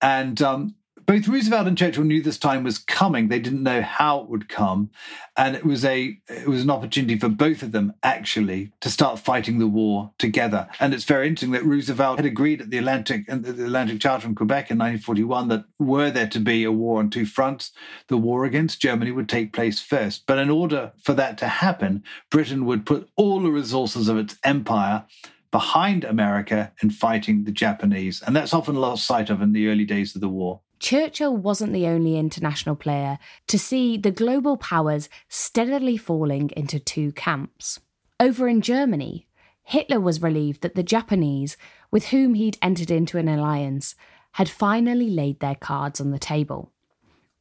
And 0.00 0.40
um, 0.42 0.74
both 1.08 1.26
Roosevelt 1.26 1.66
and 1.66 1.78
Churchill 1.78 2.04
knew 2.04 2.20
this 2.20 2.36
time 2.36 2.64
was 2.64 2.76
coming. 2.76 3.28
They 3.28 3.38
didn't 3.38 3.62
know 3.62 3.80
how 3.80 4.20
it 4.20 4.28
would 4.28 4.50
come, 4.50 4.90
and 5.38 5.56
it 5.56 5.64
was 5.64 5.82
a 5.82 6.18
it 6.28 6.46
was 6.46 6.62
an 6.62 6.68
opportunity 6.68 7.18
for 7.18 7.30
both 7.30 7.62
of 7.62 7.72
them 7.72 7.94
actually 8.02 8.72
to 8.82 8.90
start 8.90 9.18
fighting 9.18 9.58
the 9.58 9.66
war 9.66 10.12
together. 10.18 10.68
And 10.78 10.92
it's 10.92 11.04
very 11.04 11.26
interesting 11.26 11.52
that 11.52 11.64
Roosevelt 11.64 12.18
had 12.18 12.26
agreed 12.26 12.60
at 12.60 12.68
the 12.68 12.76
Atlantic 12.76 13.24
and 13.26 13.42
the 13.42 13.52
Atlantic 13.64 14.00
Charter 14.00 14.28
in 14.28 14.34
Quebec 14.34 14.70
in 14.70 14.76
1941 14.76 15.48
that 15.48 15.64
were 15.78 16.10
there 16.10 16.28
to 16.28 16.40
be 16.40 16.62
a 16.62 16.70
war 16.70 16.98
on 16.98 17.08
two 17.08 17.24
fronts, 17.24 17.72
the 18.08 18.18
war 18.18 18.44
against 18.44 18.82
Germany 18.82 19.10
would 19.10 19.30
take 19.30 19.54
place 19.54 19.80
first. 19.80 20.26
But 20.26 20.36
in 20.36 20.50
order 20.50 20.92
for 21.02 21.14
that 21.14 21.38
to 21.38 21.48
happen, 21.48 22.04
Britain 22.30 22.66
would 22.66 22.84
put 22.84 23.08
all 23.16 23.40
the 23.40 23.50
resources 23.50 24.08
of 24.08 24.18
its 24.18 24.36
empire 24.44 25.06
behind 25.50 26.04
America 26.04 26.70
in 26.82 26.90
fighting 26.90 27.44
the 27.44 27.50
Japanese. 27.50 28.20
And 28.20 28.36
that's 28.36 28.52
often 28.52 28.74
lost 28.74 29.06
sight 29.06 29.30
of 29.30 29.40
in 29.40 29.54
the 29.54 29.68
early 29.68 29.86
days 29.86 30.14
of 30.14 30.20
the 30.20 30.28
war. 30.28 30.60
Churchill 30.78 31.36
wasn't 31.36 31.72
the 31.72 31.86
only 31.86 32.16
international 32.16 32.76
player 32.76 33.18
to 33.46 33.58
see 33.58 33.96
the 33.96 34.10
global 34.10 34.56
powers 34.56 35.08
steadily 35.28 35.96
falling 35.96 36.50
into 36.56 36.78
two 36.78 37.12
camps. 37.12 37.80
Over 38.20 38.48
in 38.48 38.60
Germany, 38.60 39.26
Hitler 39.62 40.00
was 40.00 40.22
relieved 40.22 40.62
that 40.62 40.74
the 40.74 40.82
Japanese, 40.82 41.56
with 41.90 42.06
whom 42.06 42.34
he'd 42.34 42.58
entered 42.62 42.90
into 42.90 43.18
an 43.18 43.28
alliance, 43.28 43.94
had 44.32 44.48
finally 44.48 45.10
laid 45.10 45.40
their 45.40 45.54
cards 45.54 46.00
on 46.00 46.10
the 46.10 46.18
table. 46.18 46.72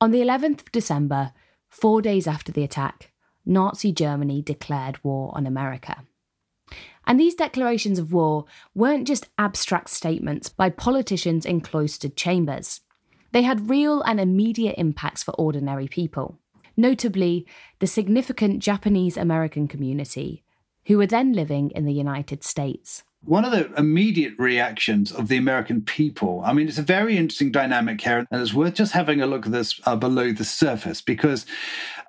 On 0.02 0.12
the 0.12 0.22
11th 0.22 0.62
of 0.62 0.72
December, 0.72 1.32
four 1.70 2.02
days 2.02 2.28
after 2.28 2.52
the 2.52 2.64
attack, 2.64 3.12
Nazi 3.46 3.92
Germany 3.92 4.42
declared 4.42 5.04
war 5.04 5.32
on 5.36 5.48
America. 5.48 6.04
And 7.06 7.20
these 7.20 7.36
declarations 7.36 7.98
of 7.98 8.12
war 8.12 8.46
weren't 8.76 9.08
just 9.08 9.30
abstract 9.38 9.90
statements 9.90 10.50
by 10.50 10.70
politicians 10.70 11.46
in 11.46 11.62
cloistered 11.62 12.18
chambers. 12.18 12.82
They 13.32 13.42
had 13.42 13.70
real 13.70 14.02
and 14.02 14.20
immediate 14.20 14.76
impacts 14.78 15.24
for 15.24 15.32
ordinary 15.32 15.88
people, 15.88 16.40
notably 16.76 17.46
the 17.80 17.88
significant 17.88 18.60
Japanese 18.60 19.18
American 19.18 19.68
community, 19.68 20.44
who 20.86 20.98
were 20.98 21.08
then 21.08 21.34
living 21.34 21.72
in 21.72 21.86
the 21.86 21.94
United 21.94 22.44
States. 22.44 23.04
One 23.24 23.44
of 23.44 23.52
the 23.52 23.74
immediate 23.78 24.34
reactions 24.38 25.12
of 25.12 25.28
the 25.28 25.38
American 25.38 25.82
people, 25.82 26.42
I 26.46 26.54
mean, 26.54 26.68
it's 26.68 26.78
a 26.78 26.84
very 26.84 27.18
interesting 27.18 27.52
dynamic 27.52 28.00
here, 28.00 28.26
and 28.32 28.42
it's 28.42 28.54
worth 28.54 28.76
just 28.76 28.94
having 28.94 29.22
a 29.22 29.28
look 29.28 29.46
at 29.46 29.52
this 29.52 29.82
uh, 29.86 29.96
below 29.96 30.32
the 30.32 30.46
surface 30.46 31.02
because 31.02 31.46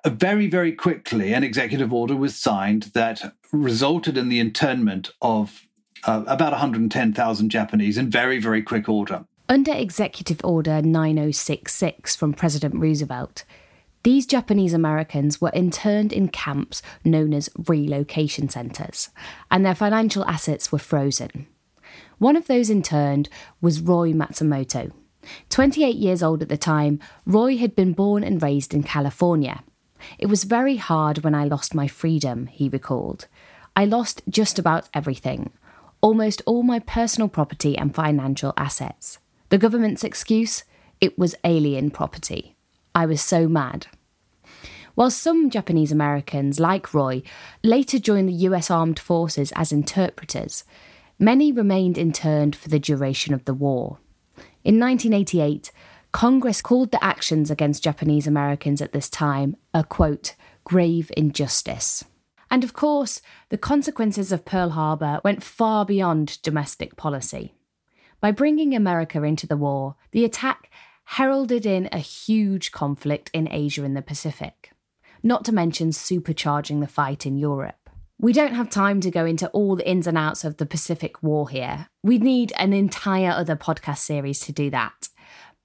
uh, 0.05 0.11
very, 0.11 0.47
very 0.47 0.71
quickly 0.71 1.33
an 1.33 1.43
executive 1.43 1.91
order 1.91 2.15
was 2.15 2.37
signed 2.37 2.83
that 2.93 3.33
resulted 3.51 4.17
in 4.17 4.29
the 4.29 4.39
internment 4.39 5.09
of 5.21 5.67
uh, 6.05 6.23
about 6.27 6.51
110,000 6.51 7.49
Japanese 7.49 7.97
in 7.97 8.09
very, 8.09 8.39
very 8.39 8.61
quick 8.61 8.87
order. 8.87 9.25
Under 9.51 9.73
Executive 9.73 10.41
Order 10.43 10.79
9066 10.83 12.15
from 12.15 12.33
President 12.33 12.75
Roosevelt, 12.75 13.45
these 14.03 14.27
Japanese 14.27 14.75
Americans 14.75 15.41
were 15.41 15.49
interned 15.55 16.13
in 16.13 16.27
camps 16.27 16.83
known 17.03 17.33
as 17.33 17.49
relocation 17.67 18.47
centres, 18.47 19.09
and 19.49 19.65
their 19.65 19.73
financial 19.73 20.23
assets 20.25 20.71
were 20.71 20.77
frozen. 20.77 21.47
One 22.19 22.35
of 22.35 22.45
those 22.45 22.69
interned 22.69 23.27
was 23.59 23.81
Roy 23.81 24.13
Matsumoto. 24.13 24.91
28 25.49 25.95
years 25.95 26.21
old 26.21 26.43
at 26.43 26.49
the 26.49 26.55
time, 26.55 26.99
Roy 27.25 27.57
had 27.57 27.75
been 27.75 27.93
born 27.93 28.23
and 28.23 28.43
raised 28.43 28.75
in 28.75 28.83
California. 28.83 29.63
It 30.19 30.27
was 30.27 30.43
very 30.43 30.75
hard 30.75 31.23
when 31.23 31.33
I 31.33 31.45
lost 31.45 31.73
my 31.73 31.87
freedom, 31.87 32.45
he 32.45 32.69
recalled. 32.69 33.25
I 33.75 33.85
lost 33.85 34.21
just 34.29 34.59
about 34.59 34.89
everything, 34.93 35.49
almost 36.01 36.43
all 36.45 36.61
my 36.61 36.77
personal 36.77 37.29
property 37.29 37.75
and 37.75 37.95
financial 37.95 38.53
assets. 38.55 39.17
The 39.49 39.57
government's 39.57 40.03
excuse? 40.03 40.63
It 41.01 41.17
was 41.17 41.35
alien 41.43 41.89
property. 41.89 42.55
I 42.93 43.05
was 43.05 43.21
so 43.21 43.47
mad. 43.47 43.87
While 44.93 45.09
some 45.09 45.49
Japanese 45.49 45.91
Americans, 45.91 46.59
like 46.59 46.93
Roy, 46.93 47.23
later 47.63 47.99
joined 47.99 48.29
the 48.29 48.47
US 48.49 48.69
Armed 48.69 48.99
Forces 48.99 49.51
as 49.53 49.71
interpreters, 49.71 50.63
many 51.17 51.51
remained 51.51 51.97
interned 51.97 52.55
for 52.55 52.69
the 52.69 52.79
duration 52.79 53.33
of 53.33 53.45
the 53.45 53.53
war. 53.53 53.97
In 54.63 54.79
1988, 54.79 55.71
Congress 56.11 56.61
called 56.61 56.91
the 56.91 57.03
actions 57.03 57.49
against 57.49 57.83
Japanese 57.83 58.27
Americans 58.27 58.81
at 58.81 58.91
this 58.91 59.09
time 59.09 59.55
a 59.73 59.83
quote, 59.83 60.35
grave 60.63 61.11
injustice. 61.15 62.03
And 62.51 62.63
of 62.63 62.73
course, 62.73 63.21
the 63.49 63.57
consequences 63.57 64.31
of 64.31 64.45
Pearl 64.45 64.71
Harbor 64.71 65.21
went 65.23 65.43
far 65.43 65.85
beyond 65.85 66.41
domestic 66.41 66.95
policy. 66.95 67.53
By 68.21 68.31
bringing 68.31 68.75
America 68.75 69.23
into 69.23 69.47
the 69.47 69.57
war, 69.57 69.95
the 70.11 70.25
attack 70.25 70.69
heralded 71.05 71.65
in 71.65 71.89
a 71.91 71.99
huge 71.99 72.71
conflict 72.71 73.31
in 73.33 73.51
Asia 73.51 73.83
and 73.83 73.95
the 73.95 74.01
Pacific, 74.01 74.71
not 75.23 75.45
to 75.45 75.51
mention 75.51 75.89
supercharging 75.89 76.81
the 76.81 76.87
fight 76.87 77.25
in 77.25 77.37
Europe. 77.37 77.89
We 78.21 78.33
don't 78.33 78.53
have 78.53 78.69
time 78.69 78.99
to 79.01 79.11
go 79.11 79.25
into 79.25 79.47
all 79.49 79.77
the 79.77 79.89
ins 79.89 80.05
and 80.05 80.17
outs 80.17 80.43
of 80.43 80.57
the 80.57 80.65
Pacific 80.65 81.23
War 81.23 81.49
here. 81.49 81.87
We'd 82.03 82.21
need 82.21 82.51
an 82.57 82.73
entire 82.73 83.31
other 83.31 83.55
podcast 83.55 83.99
series 83.99 84.41
to 84.41 84.51
do 84.51 84.69
that. 84.71 85.07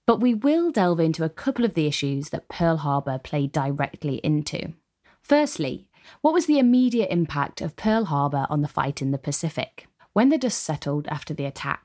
But 0.06 0.20
we 0.20 0.34
will 0.34 0.70
delve 0.70 1.00
into 1.00 1.24
a 1.24 1.28
couple 1.28 1.64
of 1.64 1.74
the 1.74 1.88
issues 1.88 2.28
that 2.28 2.48
Pearl 2.48 2.76
Harbor 2.76 3.18
played 3.18 3.50
directly 3.50 4.16
into. 4.22 4.74
Firstly, 5.22 5.88
what 6.20 6.32
was 6.32 6.46
the 6.46 6.60
immediate 6.60 7.10
impact 7.10 7.60
of 7.60 7.74
Pearl 7.74 8.04
Harbor 8.04 8.46
on 8.48 8.62
the 8.62 8.68
fight 8.68 9.02
in 9.02 9.10
the 9.10 9.18
Pacific? 9.18 9.88
When 10.12 10.28
the 10.28 10.38
dust 10.38 10.62
settled 10.62 11.08
after 11.08 11.34
the 11.34 11.46
attack, 11.46 11.83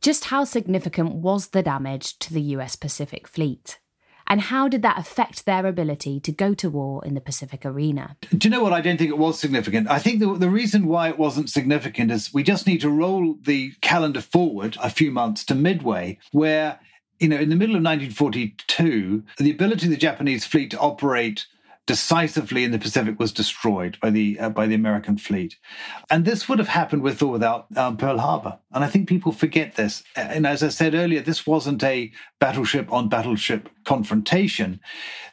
just 0.00 0.26
how 0.26 0.44
significant 0.44 1.14
was 1.14 1.48
the 1.48 1.62
damage 1.62 2.18
to 2.20 2.32
the 2.32 2.40
US 2.40 2.76
Pacific 2.76 3.28
Fleet? 3.28 3.78
And 4.26 4.42
how 4.42 4.68
did 4.68 4.82
that 4.82 4.98
affect 4.98 5.44
their 5.44 5.66
ability 5.66 6.20
to 6.20 6.30
go 6.30 6.54
to 6.54 6.70
war 6.70 7.04
in 7.04 7.14
the 7.14 7.20
Pacific 7.20 7.66
arena? 7.66 8.16
Do 8.30 8.46
you 8.46 8.50
know 8.50 8.62
what? 8.62 8.72
I 8.72 8.80
don't 8.80 8.96
think 8.96 9.10
it 9.10 9.18
was 9.18 9.40
significant. 9.40 9.90
I 9.90 9.98
think 9.98 10.20
the, 10.20 10.34
the 10.34 10.48
reason 10.48 10.86
why 10.86 11.08
it 11.08 11.18
wasn't 11.18 11.50
significant 11.50 12.12
is 12.12 12.32
we 12.32 12.44
just 12.44 12.64
need 12.64 12.80
to 12.82 12.90
roll 12.90 13.34
the 13.42 13.72
calendar 13.80 14.20
forward 14.20 14.76
a 14.80 14.88
few 14.88 15.10
months 15.10 15.44
to 15.46 15.56
Midway, 15.56 16.18
where 16.30 16.78
you 17.18 17.28
know, 17.28 17.36
in 17.36 17.50
the 17.50 17.56
middle 17.56 17.76
of 17.76 17.82
1942, 17.82 19.22
the 19.38 19.50
ability 19.50 19.86
of 19.86 19.90
the 19.90 19.96
Japanese 19.96 20.46
fleet 20.46 20.70
to 20.70 20.78
operate 20.78 21.46
decisively 21.86 22.64
in 22.64 22.70
the 22.70 22.78
Pacific 22.78 23.18
was 23.18 23.32
destroyed 23.32 23.98
by 24.00 24.10
the 24.10 24.38
uh, 24.38 24.50
by 24.50 24.66
the 24.66 24.74
American 24.74 25.18
fleet, 25.18 25.56
and 26.10 26.24
this 26.24 26.48
would 26.48 26.58
have 26.58 26.68
happened 26.68 27.02
with 27.02 27.22
or 27.22 27.32
without 27.32 27.66
um, 27.76 27.96
Pearl 27.96 28.18
Harbor. 28.18 28.58
And 28.72 28.84
I 28.84 28.88
think 28.88 29.08
people 29.08 29.32
forget 29.32 29.76
this. 29.76 30.02
And 30.14 30.46
as 30.46 30.62
I 30.62 30.68
said 30.68 30.94
earlier, 30.94 31.20
this 31.20 31.46
wasn't 31.46 31.82
a 31.82 32.12
battleship 32.38 32.92
on 32.92 33.08
battleship 33.08 33.68
confrontation. 33.84 34.80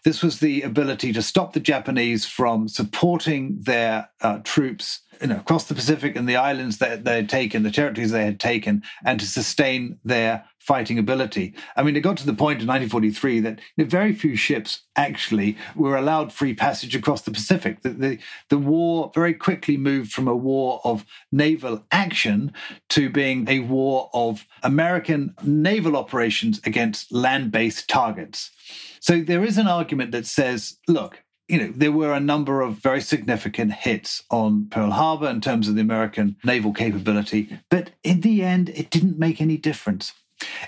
This 0.04 0.24
was 0.24 0.39
the 0.39 0.62
ability 0.62 1.13
to 1.13 1.22
stop 1.22 1.54
the 1.54 1.60
Japanese 1.60 2.25
from 2.25 2.68
supporting 2.68 3.60
their 3.62 4.10
uh, 4.22 4.39
troops 4.44 5.01
you 5.22 5.28
know, 5.28 5.38
across 5.38 5.66
the 5.66 5.76
Pacific 5.76 6.16
and 6.16 6.28
the 6.28 6.36
islands 6.36 6.78
that 6.78 7.04
they 7.04 7.16
had 7.16 7.30
taken, 7.30 7.64
the 7.64 7.72
territories 7.72 8.12
they 8.12 8.26
had 8.26 8.40
taken, 8.40 8.84
and 9.06 9.20
to 9.20 9.26
sustain 9.26 10.00
their 10.04 10.46
fighting 10.60 11.00
ability. 11.00 11.56
I 11.78 11.84
mean, 11.84 11.96
it 11.96 12.02
got 12.02 12.18
to 12.18 12.26
the 12.26 12.34
point 12.34 12.62
in 12.62 12.68
1943 12.68 13.40
that 13.40 13.60
very 13.78 14.14
few 14.14 14.36
ships 14.36 14.82
actually 14.98 15.58
were 15.76 15.96
allowed 15.96 16.34
free 16.34 16.54
passage 16.54 16.94
across 16.94 17.22
the 17.22 17.32
Pacific. 17.32 17.84
The, 17.84 17.90
the, 17.90 18.20
the 18.50 18.58
war 18.58 19.10
very 19.16 19.34
quickly 19.34 19.78
moved 19.78 20.12
from 20.12 20.28
a 20.28 20.36
war 20.36 20.82
of 20.84 21.06
naval 21.32 21.86
action 21.92 22.52
to 22.90 23.10
being 23.10 23.48
a 23.48 23.62
war 23.62 24.10
of 24.14 24.46
American 24.62 25.34
naval 25.42 25.96
operations 25.96 26.60
against 26.66 27.14
land 27.14 27.50
based 27.50 27.88
targets. 27.88 28.52
So 29.00 29.22
there 29.22 29.46
is 29.46 29.58
an 29.58 29.68
argument 29.68 30.12
that 30.12 30.26
says, 30.26 30.78
look, 30.90 31.24
you 31.48 31.58
know, 31.58 31.72
there 31.74 31.92
were 31.92 32.13
a 32.13 32.20
number 32.20 32.62
of 32.62 32.75
very 32.75 33.01
significant 33.01 33.74
hits 33.74 34.24
on 34.30 34.68
Pearl 34.70 34.92
Harbor 34.92 35.30
in 35.30 35.42
terms 35.42 35.68
of 35.68 35.75
the 35.75 35.82
American 35.82 36.36
naval 36.44 36.74
capability, 36.74 37.58
but 37.70 37.92
in 38.04 38.22
the 38.22 38.44
end, 38.44 38.70
it 38.70 38.89
didn't 38.89 39.18
make 39.18 39.39
any 39.39 39.58
difference. 39.58 40.13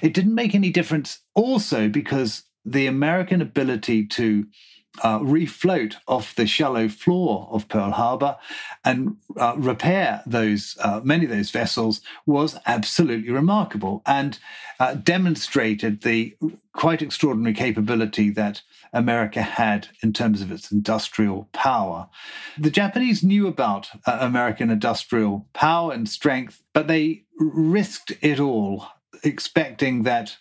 It 0.02 0.14
didn't 0.14 0.36
make 0.36 0.56
any 0.56 0.72
difference 0.72 1.20
also 1.36 1.90
because 1.90 2.44
the 2.66 2.88
American 2.88 3.42
ability 3.42 4.06
to 4.08 4.48
uh, 5.04 5.20
refloat 5.20 5.96
off 6.08 6.36
the 6.36 6.48
shallow 6.48 6.90
floor 6.90 7.48
of 7.52 7.68
Pearl 7.68 7.92
Harbor 7.92 8.38
and 8.84 9.18
uh, 9.38 9.54
repair 9.58 10.24
those 10.26 10.78
uh, 10.82 11.00
many 11.04 11.26
of 11.26 11.32
those 11.32 11.52
vessels 11.52 12.02
was 12.26 12.58
absolutely 12.66 13.32
remarkable 13.32 14.02
and 14.06 14.40
uh, 14.80 14.96
demonstrated 14.96 16.02
the 16.02 16.36
quite 16.74 17.02
extraordinary 17.02 17.54
capability 17.54 18.30
that 18.32 18.62
America 18.94 19.42
had 19.42 19.90
in 20.02 20.14
terms 20.14 20.42
of 20.42 20.52
its 20.52 20.72
industrial 20.72 21.50
power. 21.54 22.10
The 22.58 22.72
Japanese 22.72 23.24
knew 23.24 23.48
about 23.48 23.90
uh, 24.06 24.18
American 24.22 24.70
industrial 24.70 25.48
power 25.54 25.94
and 25.94 26.08
strength, 26.10 26.64
but 26.74 26.88
they 26.88 27.24
risked 27.38 28.14
it 28.22 28.40
all, 28.40 28.88
expecting 29.24 30.04
that 30.04 30.38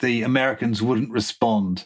the 0.00 0.22
Americans 0.22 0.82
wouldn't 0.82 1.10
respond 1.10 1.84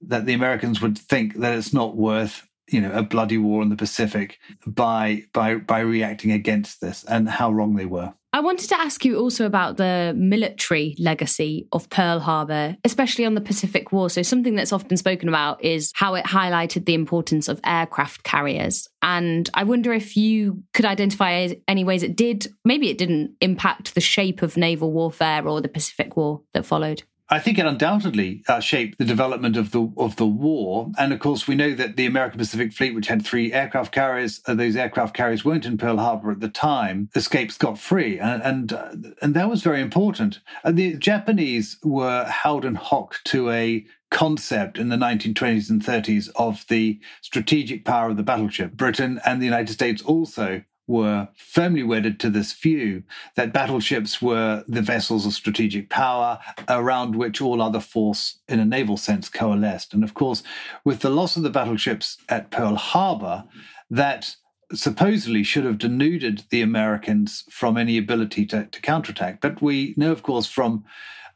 that 0.00 0.26
the 0.26 0.34
Americans 0.34 0.80
would 0.80 0.98
think 0.98 1.36
that 1.36 1.56
it's 1.56 1.72
not 1.72 1.96
worth 1.96 2.46
you 2.68 2.80
know 2.80 2.92
a 2.92 3.02
bloody 3.02 3.38
war 3.38 3.62
in 3.62 3.68
the 3.68 3.76
Pacific 3.76 4.38
by 4.66 5.24
by 5.32 5.56
by 5.56 5.80
reacting 5.80 6.32
against 6.32 6.80
this 6.80 7.04
and 7.04 7.28
how 7.28 7.50
wrong 7.50 7.76
they 7.76 7.86
were. 7.86 8.14
I 8.36 8.40
wanted 8.40 8.68
to 8.68 8.78
ask 8.78 9.02
you 9.02 9.18
also 9.18 9.46
about 9.46 9.78
the 9.78 10.12
military 10.14 10.94
legacy 10.98 11.66
of 11.72 11.88
Pearl 11.88 12.20
Harbor, 12.20 12.76
especially 12.84 13.24
on 13.24 13.34
the 13.34 13.40
Pacific 13.40 13.92
War. 13.92 14.10
So, 14.10 14.20
something 14.20 14.54
that's 14.56 14.74
often 14.74 14.98
spoken 14.98 15.30
about 15.30 15.64
is 15.64 15.90
how 15.94 16.16
it 16.16 16.26
highlighted 16.26 16.84
the 16.84 16.92
importance 16.92 17.48
of 17.48 17.60
aircraft 17.64 18.24
carriers. 18.24 18.90
And 19.00 19.48
I 19.54 19.64
wonder 19.64 19.90
if 19.94 20.18
you 20.18 20.62
could 20.74 20.84
identify 20.84 21.48
any 21.66 21.82
ways 21.82 22.02
it 22.02 22.14
did, 22.14 22.48
maybe 22.62 22.90
it 22.90 22.98
didn't 22.98 23.36
impact 23.40 23.94
the 23.94 24.02
shape 24.02 24.42
of 24.42 24.58
naval 24.58 24.92
warfare 24.92 25.48
or 25.48 25.62
the 25.62 25.68
Pacific 25.68 26.14
War 26.14 26.42
that 26.52 26.66
followed. 26.66 27.04
I 27.28 27.40
think 27.40 27.58
it 27.58 27.66
undoubtedly 27.66 28.44
uh, 28.46 28.60
shaped 28.60 28.98
the 28.98 29.04
development 29.04 29.56
of 29.56 29.72
the 29.72 29.92
of 29.96 30.14
the 30.16 30.26
war, 30.26 30.92
and 30.96 31.12
of 31.12 31.18
course 31.18 31.48
we 31.48 31.56
know 31.56 31.74
that 31.74 31.96
the 31.96 32.06
American 32.06 32.38
Pacific 32.38 32.72
Fleet, 32.72 32.94
which 32.94 33.08
had 33.08 33.24
three 33.24 33.52
aircraft 33.52 33.92
carriers, 33.92 34.40
uh, 34.46 34.54
those 34.54 34.76
aircraft 34.76 35.14
carriers 35.14 35.44
weren't 35.44 35.66
in 35.66 35.76
Pearl 35.76 35.96
Harbor 35.96 36.30
at 36.30 36.40
the 36.40 36.48
time, 36.48 37.08
escaped 37.16 37.52
scot 37.52 37.78
free, 37.78 38.20
and 38.20 38.42
and, 38.42 38.72
uh, 38.72 38.90
and 39.22 39.34
that 39.34 39.50
was 39.50 39.62
very 39.62 39.80
important. 39.80 40.40
the 40.64 40.94
Japanese 40.94 41.78
were 41.82 42.24
held 42.24 42.64
in 42.64 42.76
hock 42.76 43.16
to 43.24 43.50
a 43.50 43.84
concept 44.10 44.78
in 44.78 44.88
the 44.88 44.96
1920s 44.96 45.68
and 45.68 45.82
30s 45.82 46.30
of 46.36 46.64
the 46.68 47.00
strategic 47.22 47.84
power 47.84 48.08
of 48.10 48.16
the 48.16 48.22
battleship. 48.22 48.72
Britain 48.72 49.20
and 49.26 49.42
the 49.42 49.46
United 49.46 49.72
States 49.72 50.00
also 50.02 50.62
were 50.86 51.28
firmly 51.36 51.82
wedded 51.82 52.20
to 52.20 52.30
this 52.30 52.52
view 52.52 53.02
that 53.34 53.52
battleships 53.52 54.22
were 54.22 54.64
the 54.68 54.82
vessels 54.82 55.26
of 55.26 55.32
strategic 55.32 55.90
power 55.90 56.38
around 56.68 57.16
which 57.16 57.40
all 57.40 57.60
other 57.60 57.80
force 57.80 58.38
in 58.48 58.60
a 58.60 58.64
naval 58.64 58.96
sense 58.96 59.28
coalesced. 59.28 59.92
And 59.92 60.04
of 60.04 60.14
course, 60.14 60.42
with 60.84 61.00
the 61.00 61.10
loss 61.10 61.36
of 61.36 61.42
the 61.42 61.50
battleships 61.50 62.18
at 62.28 62.50
Pearl 62.50 62.76
Harbor, 62.76 63.44
that 63.90 64.36
supposedly 64.72 65.42
should 65.42 65.64
have 65.64 65.78
denuded 65.78 66.44
the 66.50 66.62
Americans 66.62 67.44
from 67.50 67.76
any 67.76 67.98
ability 67.98 68.46
to, 68.46 68.66
to 68.66 68.80
counterattack. 68.80 69.40
But 69.40 69.62
we 69.62 69.94
know, 69.96 70.12
of 70.12 70.22
course, 70.22 70.46
from 70.46 70.84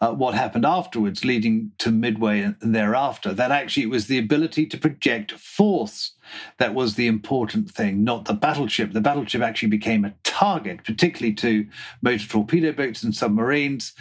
uh, 0.01 0.13
what 0.13 0.35
happened 0.35 0.65
afterwards, 0.65 1.25
leading 1.25 1.73
to 1.79 1.91
Midway 1.91 2.41
and 2.41 2.57
thereafter, 2.63 3.35
that 3.35 3.51
actually 3.51 3.83
it 3.83 3.91
was 3.91 4.07
the 4.07 4.19
ability 4.19 4.67
to 4.67 4.79
project 4.79 5.33
force 5.33 6.13
that 6.59 6.75
was 6.75 6.95
the 6.95 7.07
important 7.07 7.71
thing, 7.71 8.05
not 8.05 8.25
the 8.25 8.35
battleship. 8.35 8.93
The 8.93 9.01
battleship 9.01 9.43
actually 9.43 9.69
became 9.69 10.05
a 10.05 10.15
target, 10.23 10.85
particularly 10.85 11.35
to 11.35 11.67
motor 12.03 12.27
torpedo 12.27 12.73
boats 12.73 13.03
and 13.03 13.15
submarines. 13.15 13.93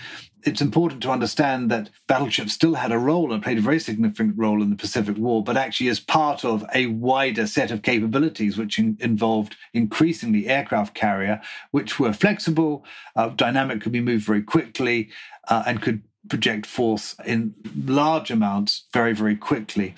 It's 0.43 0.61
important 0.61 1.03
to 1.03 1.11
understand 1.11 1.69
that 1.69 1.89
battleships 2.07 2.53
still 2.53 2.75
had 2.75 2.93
a 2.93 2.97
role 2.97 3.33
and 3.33 3.43
played 3.43 3.57
a 3.57 3.61
very 3.61 3.79
significant 3.79 4.35
role 4.37 4.61
in 4.61 4.69
the 4.69 4.77
Pacific 4.77 5.17
War, 5.17 5.43
but 5.43 5.57
actually 5.57 5.89
as 5.89 5.99
part 5.99 6.45
of 6.45 6.63
a 6.73 6.85
wider 6.85 7.45
set 7.45 7.71
of 7.71 7.81
capabilities, 7.81 8.57
which 8.57 8.79
in, 8.79 8.95
involved 9.01 9.57
increasingly 9.73 10.47
aircraft 10.47 10.95
carrier, 10.95 11.41
which 11.71 11.99
were 11.99 12.13
flexible, 12.13 12.85
uh, 13.17 13.27
dynamic, 13.29 13.81
could 13.81 13.91
be 13.91 13.99
moved 13.99 14.25
very 14.25 14.41
quickly, 14.41 15.09
uh, 15.49 15.63
and 15.65 15.81
could 15.81 16.03
project 16.29 16.65
force 16.65 17.15
in 17.25 17.55
large 17.75 18.31
amounts 18.31 18.85
very, 18.93 19.13
very 19.13 19.35
quickly. 19.35 19.95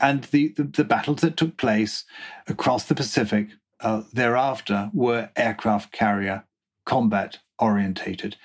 And 0.00 0.24
the, 0.24 0.48
the, 0.48 0.64
the 0.64 0.84
battles 0.84 1.20
that 1.20 1.36
took 1.36 1.56
place 1.56 2.04
across 2.48 2.84
the 2.84 2.94
Pacific 2.94 3.48
uh, 3.80 4.02
thereafter 4.12 4.90
were 4.92 5.30
aircraft 5.36 5.92
carrier 5.92 6.44
combat 6.86 7.38
orientated. 7.58 8.36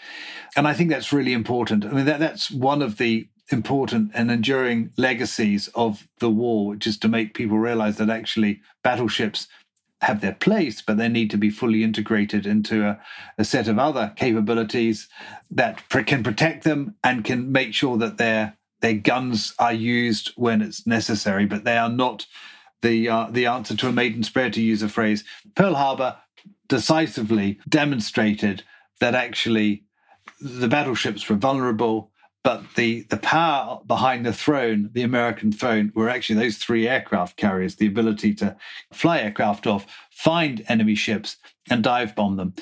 And 0.55 0.67
I 0.67 0.73
think 0.73 0.89
that's 0.89 1.13
really 1.13 1.33
important. 1.33 1.85
I 1.85 1.89
mean, 1.89 2.05
that, 2.05 2.19
that's 2.19 2.51
one 2.51 2.81
of 2.81 2.97
the 2.97 3.27
important 3.49 4.11
and 4.13 4.29
enduring 4.29 4.91
legacies 4.97 5.69
of 5.69 6.07
the 6.19 6.29
war, 6.29 6.67
which 6.67 6.85
is 6.85 6.97
to 6.99 7.07
make 7.07 7.33
people 7.33 7.57
realize 7.57 7.97
that 7.97 8.09
actually 8.09 8.61
battleships 8.83 9.47
have 10.01 10.21
their 10.21 10.33
place, 10.33 10.81
but 10.81 10.97
they 10.97 11.07
need 11.09 11.31
to 11.31 11.37
be 11.37 11.49
fully 11.49 11.83
integrated 11.83 12.45
into 12.45 12.85
a, 12.85 12.99
a 13.37 13.43
set 13.43 13.67
of 13.67 13.79
other 13.79 14.13
capabilities 14.15 15.07
that 15.49 15.81
pr- 15.89 16.01
can 16.01 16.23
protect 16.23 16.63
them 16.63 16.95
and 17.03 17.25
can 17.25 17.51
make 17.51 17.73
sure 17.73 17.97
that 17.97 18.17
their 18.17 18.55
their 18.79 18.93
guns 18.93 19.55
are 19.57 19.73
used 19.73 20.33
when 20.35 20.61
it's 20.61 20.85
necessary, 20.85 21.47
but 21.47 21.63
they 21.63 21.77
are 21.77 21.89
not 21.89 22.27
the 22.81 23.09
uh, 23.09 23.27
the 23.31 23.47
answer 23.47 23.75
to 23.75 23.87
a 23.87 23.91
maiden's 23.91 24.29
prayer, 24.29 24.51
to 24.51 24.61
use 24.61 24.83
a 24.83 24.89
phrase. 24.89 25.23
Pearl 25.55 25.75
Harbor 25.75 26.17
decisively 26.67 27.59
demonstrated 27.67 28.63
that 28.99 29.15
actually 29.15 29.83
the 30.39 30.67
battleships 30.67 31.27
were 31.27 31.35
vulnerable 31.35 32.11
but 32.47 32.63
the, 32.75 33.01
the 33.09 33.17
power 33.17 33.81
behind 33.85 34.25
the 34.25 34.31
throne, 34.31 34.89
the 34.93 35.01
American 35.01 35.51
throne, 35.51 35.91
were 35.93 36.07
actually 36.07 36.39
those 36.39 36.55
three 36.55 36.87
aircraft 36.87 37.35
carriers, 37.35 37.75
the 37.75 37.87
ability 37.87 38.33
to 38.35 38.55
fly 38.93 39.19
aircraft 39.19 39.67
off, 39.67 39.85
find 40.11 40.63
enemy 40.69 40.95
ships, 40.95 41.35
and 41.69 41.83
dive 41.83 42.15
bomb 42.15 42.37
them. 42.37 42.53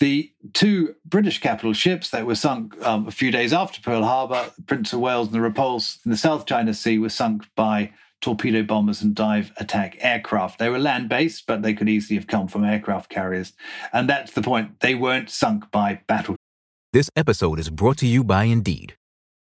The 0.00 0.32
two 0.54 0.94
British 1.04 1.42
capital 1.42 1.74
ships 1.74 2.08
that 2.08 2.24
were 2.24 2.36
sunk 2.36 2.74
um, 2.86 3.06
a 3.06 3.10
few 3.10 3.30
days 3.30 3.52
after 3.52 3.82
Pearl 3.82 4.02
Harbor, 4.02 4.50
Prince 4.66 4.94
of 4.94 5.00
Wales 5.00 5.26
and 5.26 5.34
the 5.34 5.42
Repulse 5.42 5.98
in 6.06 6.10
the 6.10 6.16
South 6.16 6.46
China 6.46 6.72
Sea, 6.72 6.98
were 6.98 7.10
sunk 7.10 7.44
by 7.54 7.92
torpedo 8.22 8.62
bombers 8.62 9.02
and 9.02 9.14
dive 9.14 9.52
attack 9.58 9.98
aircraft. 10.00 10.58
They 10.58 10.70
were 10.70 10.78
land 10.78 11.10
based, 11.10 11.46
but 11.46 11.60
they 11.60 11.74
could 11.74 11.90
easily 11.90 12.16
have 12.16 12.28
come 12.28 12.48
from 12.48 12.64
aircraft 12.64 13.10
carriers. 13.10 13.52
And 13.92 14.08
that's 14.08 14.32
the 14.32 14.40
point. 14.40 14.80
They 14.80 14.94
weren't 14.94 15.28
sunk 15.28 15.70
by 15.70 16.00
battle. 16.06 16.34
This 16.94 17.10
episode 17.14 17.58
is 17.58 17.68
brought 17.68 17.98
to 17.98 18.06
you 18.06 18.24
by 18.24 18.44
Indeed. 18.44 18.96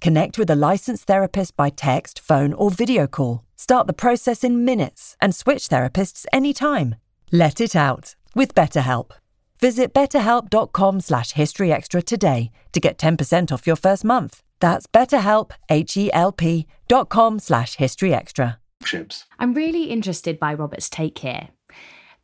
Connect 0.00 0.38
with 0.38 0.50
a 0.50 0.56
licensed 0.56 1.04
therapist 1.04 1.56
by 1.56 1.70
text, 1.70 2.20
phone, 2.20 2.52
or 2.52 2.70
video 2.70 3.06
call. 3.06 3.44
Start 3.56 3.86
the 3.86 3.92
process 3.92 4.44
in 4.44 4.64
minutes 4.64 5.16
and 5.20 5.34
switch 5.34 5.68
therapists 5.68 6.26
anytime. 6.32 6.96
Let 7.32 7.60
it 7.60 7.74
out 7.74 8.14
with 8.34 8.54
BetterHelp. 8.54 9.12
Visit 9.60 9.94
betterhelp.com 9.94 11.00
slash 11.00 11.32
historyextra 11.32 12.04
today 12.04 12.50
to 12.72 12.80
get 12.80 12.98
10% 12.98 13.50
off 13.50 13.66
your 13.66 13.76
first 13.76 14.04
month. 14.04 14.42
That's 14.60 14.86
betterhelp, 14.86 15.52
H-E-L-P 15.70 16.66
dot 16.88 17.08
com 17.08 17.38
slash 17.38 17.76
historyextra. 17.76 18.56
Ships. 18.84 19.24
I'm 19.38 19.54
really 19.54 19.84
interested 19.84 20.38
by 20.38 20.52
Robert's 20.54 20.90
take 20.90 21.18
here. 21.18 21.48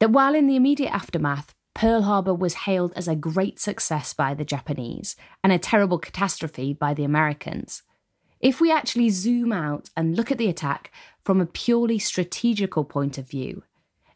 That 0.00 0.10
while 0.10 0.34
in 0.34 0.46
the 0.46 0.56
immediate 0.56 0.92
aftermath, 0.92 1.52
Pearl 1.74 2.02
Harbor 2.02 2.34
was 2.34 2.54
hailed 2.54 2.92
as 2.96 3.08
a 3.08 3.14
great 3.14 3.58
success 3.58 4.12
by 4.12 4.34
the 4.34 4.44
Japanese 4.44 5.16
and 5.42 5.52
a 5.52 5.58
terrible 5.58 5.98
catastrophe 5.98 6.72
by 6.72 6.94
the 6.94 7.04
Americans. 7.04 7.82
If 8.40 8.60
we 8.60 8.72
actually 8.72 9.10
zoom 9.10 9.52
out 9.52 9.90
and 9.96 10.16
look 10.16 10.30
at 10.30 10.38
the 10.38 10.48
attack 10.48 10.90
from 11.22 11.40
a 11.40 11.46
purely 11.46 11.98
strategical 11.98 12.84
point 12.84 13.18
of 13.18 13.28
view, 13.28 13.62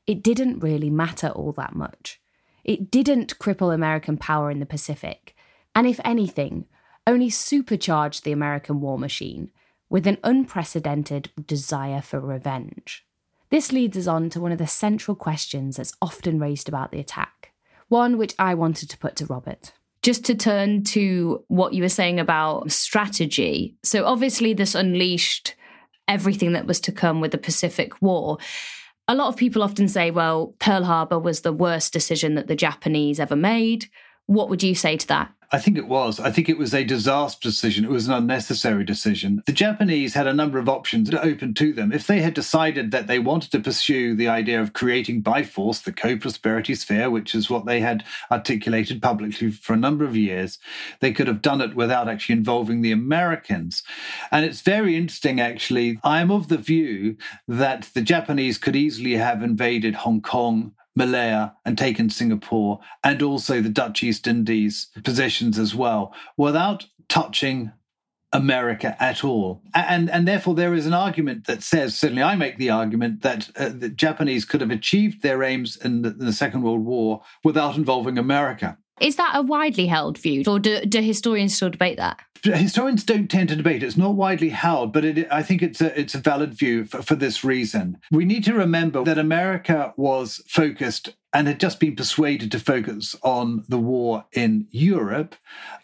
it 0.07 0.23
didn't 0.23 0.61
really 0.61 0.91
matter 0.91 1.29
all 1.29 1.53
that 1.53 1.75
much. 1.75 2.21
It 2.65 2.91
didn't 2.91 3.39
cripple 3.39 3.75
American 3.75 4.17
power 4.17 4.51
in 4.51 4.61
the 4.61 4.67
Pacific, 4.67 5.35
and 5.75 5.87
if 5.87 6.01
anything, 6.05 6.67
only 7.07 7.29
supercharged 7.29 8.25
the 8.25 8.33
American 8.33 8.81
war 8.81 8.99
machine 8.99 9.51
with 9.91 10.07
an 10.07 10.19
unprecedented 10.25 11.31
desire 11.47 12.01
for 12.01 12.19
revenge. 12.19 13.04
This 13.55 13.71
leads 13.71 13.97
us 13.97 14.09
on 14.09 14.31
to 14.31 14.41
one 14.41 14.51
of 14.51 14.59
the 14.59 14.67
central 14.67 15.15
questions 15.15 15.77
that's 15.77 15.93
often 16.03 16.41
raised 16.41 16.69
about 16.69 16.91
the 16.91 16.99
attack, 16.99 17.53
one 17.87 18.19
which 18.19 18.35
I 18.37 18.53
wanted 18.55 18.91
to 18.91 18.99
put 18.99 19.15
to 19.15 19.27
Robert. 19.27 19.73
Just 20.03 20.25
to 20.25 20.35
turn 20.35 20.83
to 20.87 21.45
what 21.47 21.73
you 21.73 21.81
were 21.81 21.89
saying 21.89 22.19
about 22.19 22.73
strategy. 22.73 23.77
So, 23.85 24.07
obviously, 24.07 24.55
this 24.55 24.75
unleashed 24.75 25.55
everything 26.09 26.55
that 26.55 26.67
was 26.67 26.81
to 26.81 26.91
come 26.91 27.21
with 27.21 27.31
the 27.31 27.39
Pacific 27.39 28.03
War. 28.03 28.39
A 29.07 29.15
lot 29.15 29.29
of 29.29 29.37
people 29.37 29.63
often 29.63 29.87
say, 29.87 30.11
well, 30.11 30.57
Pearl 30.59 30.83
Harbor 30.83 31.21
was 31.21 31.43
the 31.43 31.53
worst 31.53 31.93
decision 31.93 32.35
that 32.35 32.49
the 32.49 32.57
Japanese 32.57 33.21
ever 33.21 33.37
made. 33.37 33.87
What 34.27 34.49
would 34.49 34.65
you 34.65 34.75
say 34.75 34.97
to 34.97 35.07
that? 35.07 35.33
I 35.53 35.59
think 35.59 35.77
it 35.77 35.87
was. 35.87 36.19
I 36.21 36.31
think 36.31 36.49
it 36.49 36.59
was 36.59 36.75
a 36.75 36.85
disastrous 36.85 37.55
decision. 37.55 37.85
It 37.85 37.91
was 37.91 38.09
an 38.09 38.15
unnecessary 38.15 38.85
decision. 38.85 39.43
The 39.47 39.53
Japanese 39.53 40.15
had 40.15 40.27
a 40.27 40.35
number 40.35 40.59
of 40.59 40.69
options 40.69 41.13
open 41.15 41.55
to 41.55 41.73
them. 41.73 41.93
If 41.93 42.07
they 42.07 42.21
had 42.21 42.35
decided 42.35 42.91
that 42.91 43.07
they 43.07 43.19
wanted 43.19 43.53
to 43.53 43.61
pursue 43.61 44.15
the 44.15 44.29
idea 44.29 44.61
of 44.61 44.73
creating 44.73 45.21
by 45.21 45.43
force 45.43 45.81
the 45.81 45.93
co 45.93 46.17
prosperity 46.17 46.75
sphere, 46.75 47.11
which 47.11 47.35
is 47.35 47.51
what 47.51 47.67
they 47.67 47.81
had 47.81 48.05
articulated 48.31 49.03
publicly 49.03 49.51
for 49.51 49.75
a 49.75 49.79
number 49.79 50.05
of 50.05 50.17
years, 50.17 50.59
they 51.01 51.13
could 51.13 51.29
have 51.29 51.43
done 51.43 51.61
it 51.61 51.75
without 51.75 52.09
actually 52.09 52.37
involving 52.37 52.81
the 52.81 52.93
Americans. 52.93 53.83
And 54.31 54.45
it's 54.45 54.61
very 54.61 54.97
interesting, 54.97 55.41
actually. 55.41 55.99
I'm 56.03 56.31
of 56.31 56.49
the 56.49 56.59
view 56.59 57.17
that 57.49 57.91
the 57.95 58.03
Japanese 58.03 58.59
could 58.59 58.77
easily 58.77 59.15
have 59.15 59.43
invaded 59.43 59.95
Hong 59.95 60.21
Kong 60.21 60.73
Malaya 60.95 61.53
and 61.65 61.77
taken 61.77 62.09
Singapore 62.11 62.81
and 63.03 63.23
also 63.23 63.61
the 63.61 63.69
Dutch 63.69 64.03
East 64.03 64.27
Indies 64.27 64.89
positions 65.03 65.59
as 65.59 65.75
well 65.75 66.15
without 66.37 66.87
touching 67.09 67.73
America 68.33 68.97
at 69.01 69.25
all. 69.25 69.63
And, 69.75 70.11
and 70.11 70.27
therefore, 70.27 70.55
there 70.55 70.75
is 70.75 70.87
an 70.87 70.93
argument 70.93 71.47
that 71.47 71.63
says, 71.63 71.97
certainly 71.97 72.23
I 72.23 72.35
make 72.35 72.59
the 72.59 72.71
argument, 72.71 73.23
that 73.23 73.49
uh, 73.57 73.69
the 73.69 73.89
Japanese 73.89 74.45
could 74.45 74.61
have 74.61 74.73
achieved 74.73 75.23
their 75.23 75.43
aims 75.43 75.77
in 75.77 76.03
the, 76.03 76.11
in 76.11 76.19
the 76.19 76.33
Second 76.33 76.63
World 76.63 76.85
War 76.85 77.23
without 77.45 77.77
involving 77.77 78.19
America. 78.19 78.77
Is 79.01 79.17
that 79.17 79.33
a 79.35 79.43
widely 79.43 79.87
held 79.87 80.19
view, 80.19 80.45
or 80.47 80.59
do, 80.59 80.81
do 80.83 81.01
historians 81.01 81.55
still 81.55 81.71
debate 81.71 81.97
that? 81.97 82.21
Historians 82.43 83.05
don't 83.05 83.31
tend 83.31 83.49
to 83.49 83.57
debate. 83.57 83.83
It's 83.83 83.97
not 83.97 84.15
widely 84.15 84.51
held, 84.51 84.93
but 84.93 85.05
it, 85.05 85.27
I 85.31 85.43
think 85.43 85.63
it's 85.63 85.81
a, 85.81 85.99
it's 85.99 86.15
a 86.15 86.19
valid 86.19 86.53
view 86.53 86.85
for, 86.85 87.03
for 87.03 87.15
this 87.15 87.43
reason. 87.43 87.99
We 88.11 88.27
need 88.27 88.45
to 88.45 88.55
remember 88.55 89.03
that 89.05 89.19
America 89.19 89.95
was 89.97 90.43
focused 90.47 91.15
and 91.33 91.49
had 91.49 91.59
just 91.59 91.81
been 91.81 91.97
persuaded 91.97 92.53
to 92.53 92.61
focus 92.61 93.17
on 93.23 93.65
the 93.69 93.79
war 93.79 94.27
in 94.33 94.69
Europe. 94.71 95.35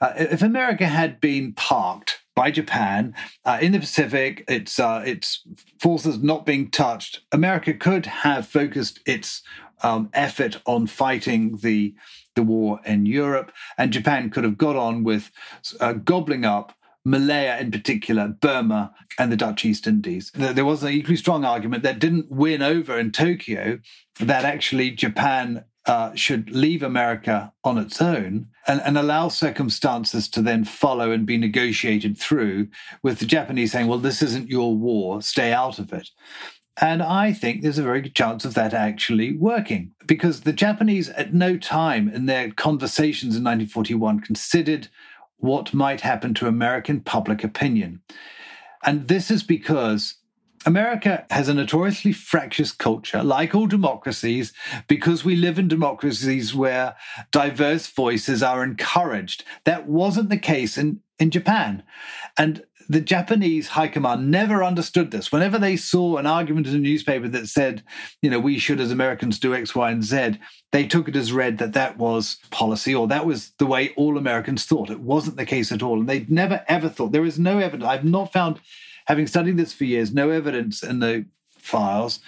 Uh, 0.01 0.13
if 0.17 0.43
America 0.43 0.87
had 0.87 1.21
been 1.21 1.55
parked 1.55 2.21
by 2.37 2.51
Japan 2.51 3.15
uh, 3.45 3.59
in 3.61 3.73
the 3.73 3.81
Pacific, 3.81 4.45
its 4.47 4.79
uh, 4.79 5.03
its 5.05 5.43
forces 5.81 6.23
not 6.23 6.47
being 6.47 6.71
touched, 6.71 7.21
America 7.33 7.73
could 7.73 8.07
have 8.07 8.47
focused 8.47 9.01
its 9.07 9.43
um, 9.83 10.11
effort 10.13 10.61
on 10.67 10.87
fighting 10.87 11.57
the 11.63 11.95
the 12.41 12.53
war 12.53 12.81
in 12.87 13.05
Europe, 13.05 13.53
and 13.77 13.93
Japan 13.93 14.31
could 14.31 14.45
have 14.45 14.57
got 14.57 14.77
on 14.77 15.05
with 15.05 15.31
uh, 15.81 15.93
gobbling 15.93 16.45
up 16.45 16.75
Malaya 17.05 17.59
in 17.59 17.71
particular, 17.71 18.29
Burma, 18.29 18.93
and 19.19 19.31
the 19.31 19.37
Dutch 19.37 19.65
East 19.65 19.87
Indies. 19.87 20.31
There 20.35 20.65
was 20.65 20.83
an 20.83 20.93
equally 20.93 21.17
strong 21.17 21.45
argument 21.45 21.83
that 21.83 21.99
didn't 21.99 22.31
win 22.31 22.63
over 22.63 22.99
in 22.99 23.13
Tokyo 23.13 23.79
that 24.19 24.45
actually 24.45 24.91
Japan 24.91 25.65
uh, 25.87 26.15
should 26.15 26.51
leave 26.51 26.83
America 26.83 27.53
on 27.65 27.79
its 27.79 28.03
own 28.03 28.47
and, 28.67 28.83
and, 28.83 28.99
allow 28.99 29.29
circumstances 29.29 30.29
to 30.29 30.43
then 30.43 30.63
follow 30.63 31.11
and 31.11 31.25
be 31.25 31.39
negotiated 31.39 32.19
through, 32.19 32.69
with 33.03 33.19
the 33.19 33.25
Japanese 33.25 33.73
saying, 33.73 33.87
well, 33.87 33.99
this 33.99 34.21
isn't 34.21 34.51
your 34.51 34.77
war, 34.77 35.23
stay 35.23 35.55
out 35.55 35.79
of 35.79 35.91
it. 35.95 36.11
And 36.81 37.03
I 37.03 37.33
think 37.35 37.61
there's 37.61 37.79
a 37.79 37.83
very 37.83 38.01
good 38.01 38.15
chance 38.15 38.47
of 38.47 38.55
that 38.55 38.73
actually 38.73 39.37
working 39.37 39.93
because 40.07 40.41
the 40.41 40.53
Japanese, 40.53 41.11
at 41.11 41.35
no 41.35 41.59
time 41.59 42.09
in 42.09 42.25
their 42.25 42.51
conversations 42.51 43.37
in 43.37 43.45
1941, 43.45 44.21
considered 44.21 44.89
what 45.37 45.75
might 45.75 46.01
happen 46.01 46.33
to 46.35 46.47
American 46.47 47.01
public 47.01 47.45
opinion. 47.45 48.01
And 48.83 49.09
this 49.09 49.31
is 49.31 49.43
because 49.43 50.17
America 50.67 51.27
has 51.31 51.49
a 51.49 51.55
notoriously 51.55 52.13
fractious 52.13 52.73
culture, 52.73 53.23
like 53.23 53.55
all 53.55 53.67
democracies, 53.67 54.53
because 54.89 55.25
we 55.25 55.37
live 55.37 55.59
in 55.59 55.69
democracies 55.69 56.55
where 56.55 56.97
diverse 57.31 57.87
voices 57.87 58.43
are 58.43 58.63
encouraged. 58.63 59.45
That 59.65 59.87
wasn't 59.87 60.29
the 60.29 60.39
case 60.39 60.77
in, 60.77 61.01
in 61.19 61.31
Japan. 61.31 61.83
And 62.39 62.65
the 62.91 63.01
Japanese 63.01 63.69
high 63.69 63.87
command 63.87 64.33
never 64.33 64.65
understood 64.65 65.13
this. 65.13 65.31
Whenever 65.31 65.61
they 65.61 65.77
saw 65.77 66.17
an 66.17 66.27
argument 66.27 66.67
in 66.67 66.75
a 66.75 66.79
newspaper 66.79 67.29
that 67.29 67.47
said, 67.47 67.85
you 68.21 68.29
know, 68.29 68.41
we 68.41 68.59
should 68.59 68.81
as 68.81 68.91
Americans 68.91 69.39
do 69.39 69.55
X, 69.55 69.77
Y, 69.77 69.93
and 69.93 70.03
Z, 70.03 70.41
they 70.73 70.89
took 70.89 71.07
it 71.07 71.15
as 71.15 71.33
read 71.33 71.59
that 71.59 71.73
that 71.75 71.99
was 71.99 72.39
policy 72.51 72.93
or 72.93 73.07
that 73.07 73.25
was 73.25 73.53
the 73.59 73.67
way 73.67 73.91
all 73.97 74.19
Americans 74.19 74.65
thought. 74.65 74.91
It 74.91 74.99
wasn't 74.99 75.37
the 75.37 75.47
case 75.47 75.71
at 75.71 75.85
all. 75.85 76.01
And 76.01 76.09
they 76.09 76.27
never 76.29 76.65
ever 76.67 76.89
thought, 76.89 77.13
there 77.13 77.25
is 77.25 77.39
no 77.39 77.61
evidence. 77.61 77.89
I've 77.89 78.05
not 78.05 78.33
found 78.33 78.59
having 79.07 79.29
studied 79.29 79.57
this 79.57 79.73
for 79.73 79.85
years, 79.85 80.13
no 80.13 80.31
evidence 80.31 80.83
in 80.83 80.99
the 80.99 81.27
files 81.59 82.19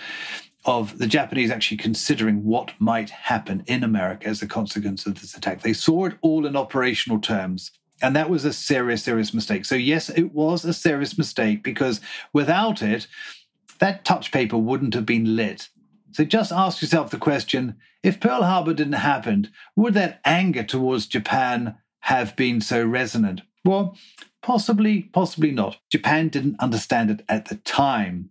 of 0.64 0.96
the 0.98 1.08
Japanese 1.08 1.50
actually 1.50 1.78
considering 1.78 2.44
what 2.44 2.70
might 2.78 3.10
happen 3.10 3.64
in 3.66 3.82
America 3.82 4.28
as 4.28 4.42
a 4.42 4.46
consequence 4.46 5.06
of 5.06 5.20
this 5.20 5.36
attack. 5.36 5.62
They 5.62 5.72
saw 5.72 6.04
it 6.04 6.14
all 6.20 6.46
in 6.46 6.54
operational 6.54 7.18
terms. 7.18 7.72
And 8.02 8.16
that 8.16 8.28
was 8.30 8.44
a 8.44 8.52
serious, 8.52 9.02
serious 9.02 9.32
mistake. 9.32 9.64
So, 9.64 9.74
yes, 9.74 10.10
it 10.10 10.34
was 10.34 10.64
a 10.64 10.72
serious 10.72 11.16
mistake 11.16 11.62
because 11.62 12.00
without 12.32 12.82
it, 12.82 13.06
that 13.78 14.04
touch 14.04 14.32
paper 14.32 14.58
wouldn't 14.58 14.94
have 14.94 15.06
been 15.06 15.36
lit. 15.36 15.68
So, 16.10 16.24
just 16.24 16.52
ask 16.52 16.82
yourself 16.82 17.10
the 17.10 17.18
question 17.18 17.76
if 18.02 18.20
Pearl 18.20 18.42
Harbor 18.42 18.74
didn't 18.74 18.94
happen, 18.94 19.50
would 19.76 19.94
that 19.94 20.20
anger 20.24 20.64
towards 20.64 21.06
Japan 21.06 21.76
have 22.00 22.34
been 22.36 22.60
so 22.60 22.84
resonant? 22.84 23.42
Well, 23.64 23.96
Possibly, 24.42 25.02
possibly 25.02 25.52
not. 25.52 25.78
Japan 25.88 26.28
didn't 26.28 26.58
understand 26.58 27.10
it 27.10 27.24
at 27.28 27.46
the 27.46 27.56
time, 27.56 28.30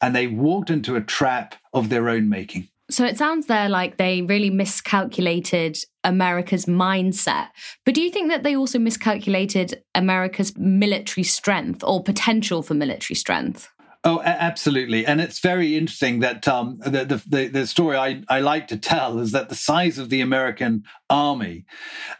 and 0.00 0.14
they 0.14 0.28
walked 0.28 0.70
into 0.70 0.94
a 0.94 1.00
trap 1.00 1.56
of 1.74 1.88
their 1.88 2.08
own 2.08 2.28
making. 2.28 2.68
So 2.90 3.04
it 3.04 3.18
sounds 3.18 3.46
there 3.46 3.68
like 3.68 3.98
they 3.98 4.22
really 4.22 4.48
miscalculated 4.48 5.78
America's 6.04 6.64
mindset. 6.64 7.48
But 7.84 7.94
do 7.94 8.00
you 8.00 8.10
think 8.10 8.30
that 8.30 8.44
they 8.44 8.56
also 8.56 8.78
miscalculated 8.78 9.82
America's 9.94 10.56
military 10.56 11.24
strength 11.24 11.84
or 11.84 12.02
potential 12.02 12.62
for 12.62 12.72
military 12.74 13.16
strength? 13.16 13.68
Oh, 14.10 14.22
absolutely, 14.24 15.04
and 15.04 15.20
it's 15.20 15.38
very 15.38 15.76
interesting 15.76 16.20
that 16.20 16.48
um, 16.48 16.78
the, 16.78 17.22
the, 17.26 17.48
the 17.48 17.66
story 17.66 17.94
I, 17.94 18.22
I 18.26 18.40
like 18.40 18.66
to 18.68 18.78
tell 18.78 19.18
is 19.18 19.32
that 19.32 19.50
the 19.50 19.54
size 19.54 19.98
of 19.98 20.08
the 20.08 20.22
American 20.22 20.84
army 21.10 21.66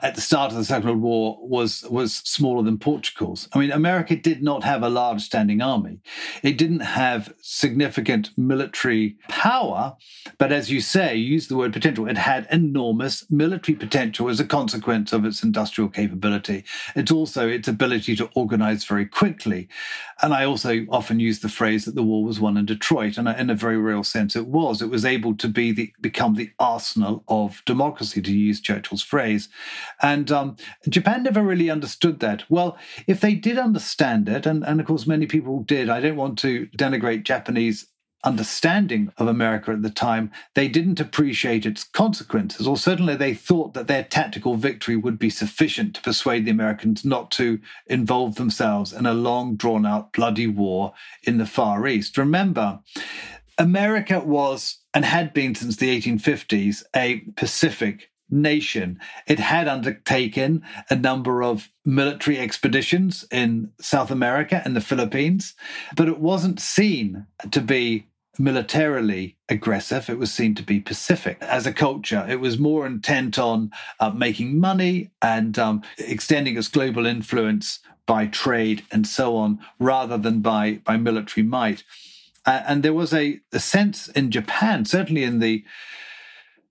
at 0.02 0.14
the 0.14 0.20
start 0.20 0.52
of 0.52 0.58
the 0.58 0.66
Second 0.66 0.86
World 0.86 1.00
War 1.00 1.38
was 1.40 1.84
was 1.84 2.16
smaller 2.16 2.62
than 2.62 2.76
Portugal's. 2.76 3.48
I 3.54 3.58
mean, 3.58 3.70
America 3.70 4.16
did 4.16 4.42
not 4.42 4.64
have 4.64 4.82
a 4.82 4.90
large 4.90 5.22
standing 5.22 5.62
army; 5.62 6.00
it 6.42 6.58
didn't 6.58 6.80
have 6.80 7.32
significant 7.40 8.32
military 8.36 9.16
power, 9.28 9.96
but 10.36 10.52
as 10.52 10.70
you 10.70 10.82
say, 10.82 11.16
you 11.16 11.24
use 11.24 11.48
the 11.48 11.56
word 11.56 11.72
potential. 11.72 12.06
It 12.06 12.18
had 12.18 12.46
enormous 12.50 13.24
military 13.30 13.76
potential 13.76 14.28
as 14.28 14.40
a 14.40 14.44
consequence 14.44 15.14
of 15.14 15.24
its 15.24 15.42
industrial 15.42 15.88
capability. 15.88 16.64
It's 16.94 17.12
also 17.12 17.48
its 17.48 17.66
ability 17.66 18.14
to 18.16 18.28
organize 18.34 18.84
very 18.84 19.06
quickly, 19.06 19.68
and 20.20 20.34
I 20.34 20.44
also 20.44 20.84
often 20.90 21.18
use 21.18 21.40
the 21.40 21.48
phrase 21.48 21.77
phrase 21.78 21.84
that 21.84 21.94
the 21.94 22.02
war 22.02 22.24
was 22.24 22.40
won 22.40 22.56
in 22.56 22.66
Detroit, 22.66 23.18
and 23.18 23.28
in 23.28 23.50
a 23.50 23.54
very 23.54 23.76
real 23.76 24.02
sense, 24.02 24.34
it 24.34 24.46
was. 24.46 24.82
It 24.82 24.90
was 24.90 25.04
able 25.04 25.36
to 25.36 25.48
be 25.48 25.72
the 25.72 25.92
become 26.00 26.34
the 26.34 26.50
arsenal 26.58 27.22
of 27.28 27.62
democracy, 27.66 28.20
to 28.20 28.32
use 28.32 28.60
Churchill's 28.60 29.02
phrase. 29.02 29.48
And 30.02 30.30
um, 30.32 30.56
Japan 30.88 31.22
never 31.22 31.42
really 31.42 31.70
understood 31.70 32.18
that. 32.20 32.42
Well, 32.48 32.76
if 33.06 33.20
they 33.20 33.34
did 33.34 33.58
understand 33.58 34.28
it, 34.28 34.46
and, 34.46 34.64
and 34.64 34.80
of 34.80 34.86
course 34.86 35.06
many 35.06 35.26
people 35.26 35.62
did, 35.62 35.88
I 35.88 36.00
don't 36.00 36.16
want 36.16 36.38
to 36.40 36.66
denigrate 36.76 37.24
Japanese 37.24 37.86
understanding 38.24 39.12
of 39.18 39.28
America 39.28 39.70
at 39.70 39.82
the 39.82 39.90
time, 39.90 40.30
they 40.54 40.68
didn't 40.68 41.00
appreciate 41.00 41.64
its 41.64 41.84
consequences, 41.84 42.66
or 42.66 42.76
certainly 42.76 43.14
they 43.14 43.34
thought 43.34 43.74
that 43.74 43.86
their 43.86 44.02
tactical 44.02 44.56
victory 44.56 44.96
would 44.96 45.18
be 45.18 45.30
sufficient 45.30 45.94
to 45.94 46.02
persuade 46.02 46.44
the 46.44 46.50
Americans 46.50 47.04
not 47.04 47.30
to 47.30 47.60
involve 47.86 48.34
themselves 48.34 48.92
in 48.92 49.06
a 49.06 49.14
long, 49.14 49.56
drawn 49.56 49.86
out, 49.86 50.12
bloody 50.12 50.46
war 50.46 50.92
in 51.22 51.38
the 51.38 51.46
Far 51.46 51.86
East. 51.86 52.18
Remember, 52.18 52.80
America 53.56 54.20
was 54.20 54.78
and 54.94 55.04
had 55.04 55.32
been 55.32 55.54
since 55.54 55.76
the 55.76 56.00
1850s 56.00 56.82
a 56.94 57.18
Pacific 57.36 58.10
nation. 58.30 59.00
It 59.26 59.38
had 59.38 59.68
undertaken 59.68 60.62
a 60.90 60.96
number 60.96 61.42
of 61.42 61.68
military 61.84 62.38
expeditions 62.38 63.24
in 63.30 63.72
South 63.80 64.10
America 64.10 64.62
and 64.64 64.76
the 64.76 64.80
Philippines, 64.80 65.54
but 65.96 66.08
it 66.08 66.18
wasn't 66.18 66.60
seen 66.60 67.26
to 67.50 67.60
be 67.60 68.06
militarily 68.38 69.36
aggressive. 69.48 70.08
It 70.08 70.18
was 70.18 70.32
seen 70.32 70.54
to 70.54 70.62
be 70.62 70.80
pacific 70.80 71.38
as 71.40 71.66
a 71.66 71.72
culture. 71.72 72.24
It 72.28 72.40
was 72.40 72.58
more 72.58 72.86
intent 72.86 73.38
on 73.38 73.70
uh, 73.98 74.10
making 74.10 74.60
money 74.60 75.10
and 75.20 75.58
um, 75.58 75.82
extending 75.98 76.56
its 76.56 76.68
global 76.68 77.06
influence 77.06 77.80
by 78.06 78.26
trade 78.26 78.84
and 78.90 79.06
so 79.06 79.36
on, 79.36 79.58
rather 79.78 80.16
than 80.16 80.40
by 80.40 80.80
by 80.84 80.96
military 80.96 81.44
might. 81.44 81.82
Uh, 82.46 82.62
and 82.66 82.82
there 82.82 82.94
was 82.94 83.12
a, 83.12 83.40
a 83.52 83.60
sense 83.60 84.08
in 84.08 84.30
Japan, 84.30 84.86
certainly 84.86 85.22
in 85.22 85.40
the 85.40 85.62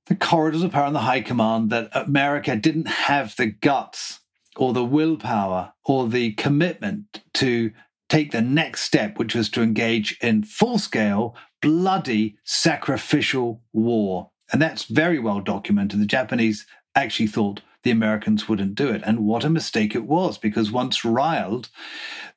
the 0.07 0.15
corridors 0.15 0.63
of 0.63 0.71
power 0.71 0.85
and 0.85 0.95
the 0.95 0.99
high 0.99 1.21
command 1.21 1.69
that 1.69 1.89
America 1.93 2.55
didn't 2.55 2.87
have 2.87 3.35
the 3.35 3.47
guts 3.47 4.19
or 4.55 4.73
the 4.73 4.85
willpower 4.85 5.73
or 5.85 6.07
the 6.07 6.33
commitment 6.33 7.21
to 7.33 7.71
take 8.09 8.31
the 8.31 8.41
next 8.41 8.81
step, 8.81 9.17
which 9.17 9.35
was 9.35 9.49
to 9.49 9.61
engage 9.61 10.17
in 10.21 10.43
full 10.43 10.79
scale, 10.79 11.35
bloody, 11.61 12.37
sacrificial 12.43 13.61
war. 13.73 14.31
And 14.51 14.61
that's 14.61 14.85
very 14.85 15.19
well 15.19 15.41
documented. 15.41 15.99
The 15.99 16.05
Japanese 16.05 16.65
actually 16.95 17.27
thought 17.27 17.61
the 17.83 17.91
Americans 17.91 18.49
wouldn't 18.49 18.75
do 18.75 18.89
it. 18.89 19.01
And 19.05 19.25
what 19.25 19.43
a 19.43 19.49
mistake 19.49 19.93
it 19.93 20.05
was, 20.05 20.37
because 20.37 20.71
once 20.71 21.05
riled, 21.05 21.69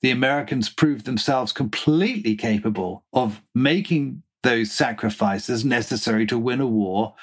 the 0.03 0.11
Americans 0.11 0.69
proved 0.69 1.07
themselves 1.07 1.53
completely 1.53 2.37
capable 2.37 3.05
of 3.13 3.41
making 3.55 4.23
those 4.43 4.73
sacrifices 4.73 5.65
necessary 5.65 6.27
to 6.27 6.39
win 6.39 6.61
a 6.61 6.67
war, 6.67 7.15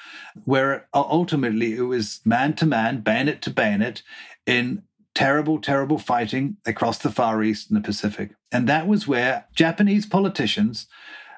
where 0.44 0.86
ultimately 0.94 1.74
it 1.74 1.82
was 1.82 2.20
man 2.24 2.54
to 2.54 2.66
man, 2.66 3.00
bayonet 3.00 3.42
to 3.42 3.50
bayonet, 3.50 4.02
in 4.46 4.82
terrible, 5.14 5.60
terrible 5.60 5.98
fighting 5.98 6.56
across 6.64 6.98
the 6.98 7.10
Far 7.10 7.42
East 7.42 7.70
and 7.70 7.76
the 7.76 7.84
Pacific. 7.84 8.30
And 8.52 8.68
that 8.68 8.86
was 8.86 9.08
where 9.08 9.46
Japanese 9.54 10.06
politicians, 10.06 10.86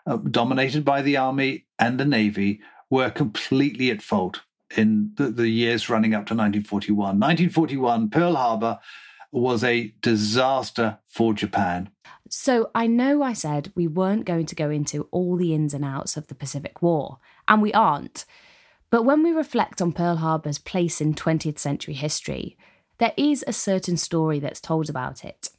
uh, 0.06 0.16
dominated 0.18 0.84
by 0.84 1.00
the 1.00 1.16
army 1.16 1.64
and 1.78 1.98
the 1.98 2.04
navy, 2.04 2.60
were 2.90 3.10
completely 3.10 3.90
at 3.90 4.02
fault 4.02 4.42
in 4.76 5.12
the, 5.16 5.30
the 5.30 5.48
years 5.48 5.88
running 5.88 6.12
up 6.12 6.26
to 6.26 6.34
1941. 6.34 6.98
1941, 6.98 8.10
Pearl 8.10 8.34
Harbor 8.34 8.78
was 9.32 9.62
a 9.62 9.94
disaster 10.02 10.98
for 11.06 11.32
Japan. 11.34 11.90
So 12.28 12.70
I 12.74 12.86
know 12.86 13.22
I 13.22 13.32
said 13.32 13.72
we 13.74 13.86
weren't 13.86 14.24
going 14.24 14.46
to 14.46 14.54
go 14.54 14.70
into 14.70 15.08
all 15.10 15.36
the 15.36 15.54
ins 15.54 15.74
and 15.74 15.84
outs 15.84 16.16
of 16.16 16.28
the 16.28 16.34
Pacific 16.34 16.80
War, 16.82 17.18
and 17.48 17.60
we 17.60 17.72
aren't. 17.72 18.24
But 18.90 19.04
when 19.04 19.22
we 19.22 19.30
reflect 19.30 19.80
on 19.80 19.92
Pearl 19.92 20.16
Harbor's 20.16 20.58
place 20.58 21.00
in 21.00 21.14
20th 21.14 21.58
century 21.58 21.94
history, 21.94 22.56
there 22.98 23.12
is 23.16 23.44
a 23.46 23.52
certain 23.52 23.96
story 23.96 24.40
that's 24.40 24.60
told 24.60 24.90
about 24.90 25.24
it. 25.24 25.50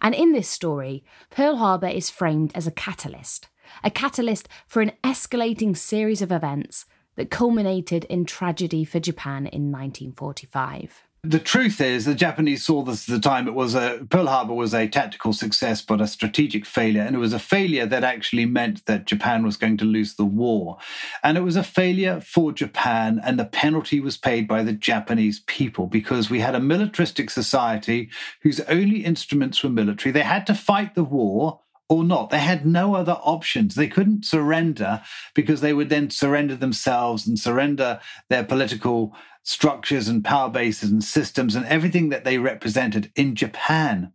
And 0.00 0.14
in 0.14 0.32
this 0.32 0.48
story, 0.48 1.04
Pearl 1.30 1.56
Harbor 1.56 1.88
is 1.88 2.10
framed 2.10 2.52
as 2.54 2.66
a 2.66 2.70
catalyst, 2.70 3.48
a 3.82 3.90
catalyst 3.90 4.48
for 4.66 4.80
an 4.80 4.92
escalating 5.02 5.76
series 5.76 6.22
of 6.22 6.32
events 6.32 6.86
that 7.16 7.30
culminated 7.30 8.04
in 8.04 8.24
tragedy 8.24 8.84
for 8.84 9.00
Japan 9.00 9.46
in 9.46 9.70
1945 9.70 11.04
the 11.24 11.38
truth 11.38 11.80
is, 11.80 12.04
the 12.04 12.14
Japanese 12.14 12.64
saw 12.64 12.82
this 12.82 13.08
at 13.08 13.14
the 13.14 13.20
time. 13.20 13.48
It 13.48 13.54
was 13.54 13.74
a 13.74 14.06
Pearl 14.10 14.26
Harbor 14.26 14.52
was 14.52 14.74
a 14.74 14.86
tactical 14.86 15.32
success, 15.32 15.80
but 15.80 16.00
a 16.00 16.06
strategic 16.06 16.66
failure, 16.66 17.02
and 17.02 17.16
it 17.16 17.18
was 17.18 17.32
a 17.32 17.38
failure 17.38 17.86
that 17.86 18.04
actually 18.04 18.44
meant 18.44 18.84
that 18.86 19.06
Japan 19.06 19.42
was 19.42 19.56
going 19.56 19.78
to 19.78 19.84
lose 19.84 20.14
the 20.14 20.24
war, 20.24 20.76
and 21.22 21.38
it 21.38 21.42
was 21.42 21.56
a 21.56 21.62
failure 21.62 22.20
for 22.20 22.52
Japan, 22.52 23.20
and 23.24 23.38
the 23.38 23.46
penalty 23.46 24.00
was 24.00 24.16
paid 24.16 24.46
by 24.46 24.62
the 24.62 24.72
Japanese 24.72 25.40
people 25.46 25.86
because 25.86 26.28
we 26.28 26.40
had 26.40 26.54
a 26.54 26.60
militaristic 26.60 27.30
society 27.30 28.10
whose 28.42 28.60
only 28.60 29.04
instruments 29.04 29.62
were 29.62 29.70
military. 29.70 30.12
They 30.12 30.20
had 30.20 30.46
to 30.48 30.54
fight 30.54 30.94
the 30.94 31.04
war 31.04 31.60
or 31.88 32.04
not. 32.04 32.30
They 32.30 32.38
had 32.38 32.66
no 32.66 32.94
other 32.94 33.18
options. 33.22 33.74
They 33.74 33.88
couldn't 33.88 34.24
surrender 34.24 35.02
because 35.34 35.60
they 35.60 35.72
would 35.72 35.90
then 35.90 36.10
surrender 36.10 36.56
themselves 36.56 37.26
and 37.26 37.38
surrender 37.38 38.00
their 38.28 38.44
political 38.44 39.14
structures 39.44 40.08
and 40.08 40.24
power 40.24 40.48
bases 40.48 40.90
and 40.90 41.04
systems 41.04 41.54
and 41.54 41.66
everything 41.66 42.08
that 42.08 42.24
they 42.24 42.38
represented 42.38 43.12
in 43.14 43.34
Japan. 43.34 44.10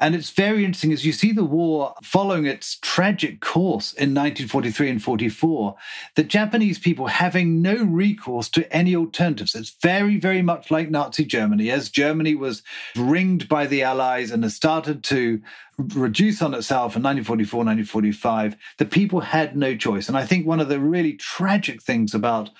And 0.00 0.14
it's 0.14 0.30
very 0.30 0.64
interesting 0.64 0.92
as 0.92 1.04
you 1.04 1.12
see 1.12 1.32
the 1.32 1.44
war 1.44 1.94
following 2.02 2.46
its 2.46 2.78
tragic 2.80 3.40
course 3.40 3.92
in 3.92 4.14
1943 4.14 4.90
and 4.90 5.02
44, 5.02 5.76
the 6.14 6.24
Japanese 6.24 6.78
people 6.78 7.08
having 7.08 7.60
no 7.60 7.76
recourse 7.76 8.48
to 8.50 8.72
any 8.74 8.96
alternatives. 8.96 9.54
It's 9.54 9.76
very, 9.82 10.18
very 10.18 10.40
much 10.40 10.70
like 10.70 10.90
Nazi 10.90 11.26
Germany, 11.26 11.70
as 11.70 11.90
Germany 11.90 12.34
was 12.34 12.62
ringed 12.96 13.48
by 13.48 13.66
the 13.66 13.82
Allies 13.82 14.30
and 14.30 14.42
has 14.44 14.56
started 14.56 15.04
to 15.04 15.42
reduce 15.76 16.40
on 16.40 16.54
itself 16.54 16.96
in 16.96 17.02
1944, 17.02 17.58
1945, 17.58 18.56
the 18.78 18.84
people 18.84 19.20
had 19.20 19.56
no 19.56 19.76
choice. 19.76 20.08
And 20.08 20.16
I 20.16 20.24
think 20.24 20.46
one 20.46 20.60
of 20.60 20.68
the 20.68 20.78
really 20.78 21.14
tragic 21.14 21.82
things 21.82 22.14
about 22.14 22.50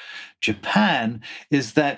Japan 0.41 1.23
is 1.51 1.75
that 1.75 1.94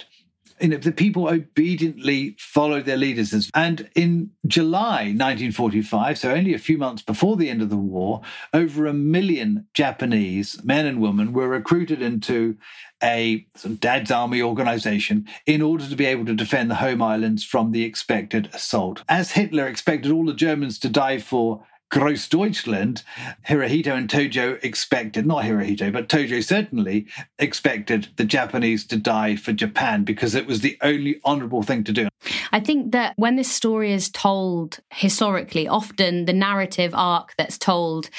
you 0.60 0.68
know, 0.68 0.76
the 0.78 0.92
people 0.92 1.28
obediently 1.28 2.36
followed 2.38 2.84
their 2.84 2.96
leaders. 2.96 3.50
And 3.54 3.90
in 3.94 4.30
July 4.46 5.12
1945, 5.12 6.18
so 6.18 6.30
only 6.30 6.54
a 6.54 6.58
few 6.58 6.78
months 6.78 7.02
before 7.02 7.36
the 7.36 7.50
end 7.50 7.62
of 7.62 7.70
the 7.70 7.76
war, 7.76 8.22
over 8.52 8.86
a 8.86 8.94
million 8.94 9.66
Japanese 9.74 10.62
men 10.64 10.86
and 10.86 11.00
women 11.00 11.32
were 11.32 11.48
recruited 11.48 12.00
into 12.00 12.56
a 13.02 13.46
dad's 13.78 14.10
army 14.10 14.40
organization 14.40 15.26
in 15.44 15.60
order 15.60 15.86
to 15.86 15.96
be 15.96 16.06
able 16.06 16.24
to 16.24 16.34
defend 16.34 16.70
the 16.70 16.76
home 16.76 17.02
islands 17.02 17.44
from 17.44 17.72
the 17.72 17.84
expected 17.84 18.48
assault. 18.54 19.02
As 19.08 19.32
Hitler 19.32 19.66
expected 19.66 20.10
all 20.10 20.24
the 20.24 20.32
Germans 20.32 20.78
to 20.78 20.88
die 20.88 21.18
for 21.18 21.66
Grossdeutschland, 21.92 23.02
Hirohito 23.46 23.96
and 23.96 24.08
Tojo 24.08 24.62
expected, 24.64 25.26
not 25.26 25.44
Hirohito, 25.44 25.92
but 25.92 26.08
Tojo 26.08 26.44
certainly 26.44 27.06
expected 27.38 28.08
the 28.16 28.24
Japanese 28.24 28.84
to 28.86 28.96
die 28.96 29.36
for 29.36 29.52
Japan 29.52 30.04
because 30.04 30.34
it 30.34 30.46
was 30.46 30.60
the 30.60 30.76
only 30.82 31.20
honorable 31.24 31.62
thing 31.62 31.84
to 31.84 31.92
do. 31.92 32.08
I 32.52 32.60
think 32.60 32.92
that 32.92 33.14
when 33.16 33.36
this 33.36 33.50
story 33.50 33.92
is 33.92 34.10
told 34.10 34.80
historically, 34.92 35.68
often 35.68 36.24
the 36.24 36.32
narrative 36.32 36.92
arc 36.94 37.34
that's 37.38 37.58
told 37.58 38.10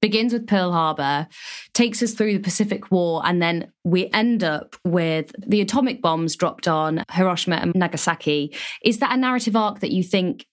begins 0.00 0.32
with 0.32 0.46
Pearl 0.46 0.72
Harbor, 0.72 1.26
takes 1.72 2.02
us 2.02 2.12
through 2.12 2.34
the 2.34 2.42
Pacific 2.42 2.90
War, 2.90 3.22
and 3.24 3.40
then 3.40 3.72
we 3.82 4.08
end 4.12 4.44
up 4.44 4.76
with 4.84 5.32
the 5.44 5.60
atomic 5.60 6.02
bombs 6.02 6.36
dropped 6.36 6.68
on 6.68 7.02
Hiroshima 7.10 7.56
and 7.56 7.74
Nagasaki. 7.74 8.54
Is 8.84 8.98
that 8.98 9.12
a 9.12 9.16
narrative 9.16 9.56
arc 9.56 9.80
that 9.80 9.90
you 9.90 10.02
think 10.02 10.46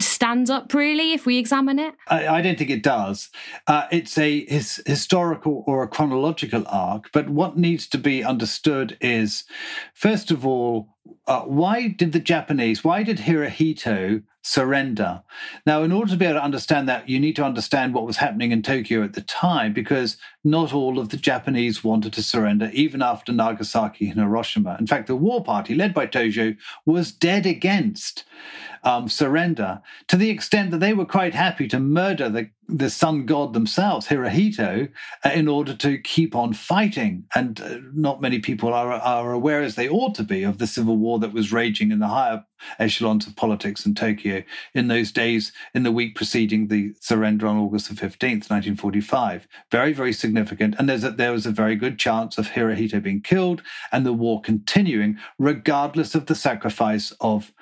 stands 0.00 0.50
up 0.50 0.74
really 0.74 1.12
if 1.12 1.26
we 1.26 1.38
examine 1.38 1.78
it? 1.78 1.94
I, 2.08 2.26
I 2.28 2.42
don't 2.42 2.58
think 2.58 2.70
it 2.70 2.82
does. 2.82 3.30
Uh, 3.66 3.86
it's 3.90 4.18
a 4.18 4.44
his, 4.46 4.82
historical 4.86 5.64
or 5.66 5.82
a 5.82 5.88
chronological 5.88 6.64
arc, 6.68 7.10
but 7.12 7.28
what 7.28 7.56
needs 7.56 7.86
to 7.88 7.98
be 7.98 8.24
understood 8.24 8.96
is, 9.00 9.44
first 9.94 10.30
of 10.30 10.46
all, 10.46 10.94
uh, 11.26 11.42
why 11.42 11.88
did 11.88 12.12
the 12.12 12.20
Japanese, 12.20 12.84
why 12.84 13.02
did 13.02 13.18
Hirohito 13.18 14.22
surrender? 14.42 15.22
Now, 15.66 15.82
in 15.82 15.92
order 15.92 16.10
to 16.10 16.16
be 16.16 16.24
able 16.24 16.40
to 16.40 16.44
understand 16.44 16.88
that, 16.88 17.08
you 17.08 17.20
need 17.20 17.36
to 17.36 17.44
understand 17.44 17.94
what 17.94 18.06
was 18.06 18.16
happening 18.16 18.50
in 18.50 18.62
Tokyo 18.62 19.02
at 19.02 19.12
the 19.12 19.20
time, 19.22 19.72
because 19.72 20.16
not 20.44 20.72
all 20.72 20.98
of 20.98 21.10
the 21.10 21.16
Japanese 21.16 21.84
wanted 21.84 22.12
to 22.14 22.22
surrender, 22.22 22.70
even 22.72 23.02
after 23.02 23.32
Nagasaki 23.32 24.08
and 24.08 24.18
Hiroshima. 24.20 24.76
In 24.78 24.86
fact, 24.86 25.06
the 25.06 25.16
war 25.16 25.42
party, 25.44 25.74
led 25.74 25.94
by 25.94 26.06
Tojo, 26.06 26.56
was 26.86 27.12
dead 27.12 27.46
against 27.46 28.24
um, 28.82 29.08
surrender 29.08 29.80
to 30.08 30.16
the 30.16 30.30
extent 30.30 30.70
that 30.70 30.80
they 30.80 30.92
were 30.92 31.04
quite 31.04 31.34
happy 31.34 31.68
to 31.68 31.80
murder 31.80 32.28
the, 32.28 32.50
the 32.68 32.90
sun 32.90 33.26
god 33.26 33.54
themselves, 33.54 34.06
Hirohito, 34.06 34.90
uh, 35.24 35.30
in 35.30 35.48
order 35.48 35.74
to 35.74 35.98
keep 35.98 36.36
on 36.36 36.52
fighting. 36.52 37.24
And 37.34 37.60
uh, 37.60 37.78
not 37.94 38.20
many 38.20 38.38
people 38.38 38.74
are, 38.74 38.92
are 38.92 39.32
aware, 39.32 39.62
as 39.62 39.74
they 39.74 39.88
ought 39.88 40.14
to 40.16 40.22
be, 40.22 40.42
of 40.42 40.58
the 40.58 40.66
civil 40.66 40.96
war 40.96 41.18
that 41.20 41.32
was 41.32 41.52
raging 41.52 41.90
in 41.90 41.98
the 41.98 42.08
higher 42.08 42.44
echelons 42.78 43.26
of 43.26 43.36
politics 43.36 43.86
in 43.86 43.94
Tokyo 43.94 44.42
in 44.74 44.88
those 44.88 45.12
days, 45.12 45.52
in 45.74 45.82
the 45.82 45.92
week 45.92 46.14
preceding 46.14 46.68
the 46.68 46.92
surrender 47.00 47.46
on 47.46 47.56
August 47.56 47.88
the 47.88 47.94
15th, 47.94 48.50
1945. 48.50 49.48
Very, 49.70 49.92
very 49.92 50.12
significant. 50.12 50.74
And 50.78 50.88
there's 50.88 51.04
a, 51.04 51.10
there 51.10 51.32
was 51.32 51.46
a 51.46 51.50
very 51.50 51.76
good 51.76 51.98
chance 51.98 52.38
of 52.38 52.48
Hirohito 52.48 53.02
being 53.02 53.22
killed 53.22 53.62
and 53.92 54.04
the 54.04 54.12
war 54.12 54.40
continuing, 54.40 55.18
regardless 55.38 56.14
of 56.14 56.26
the 56.26 56.34
sacrifice 56.34 57.12
of 57.20 57.52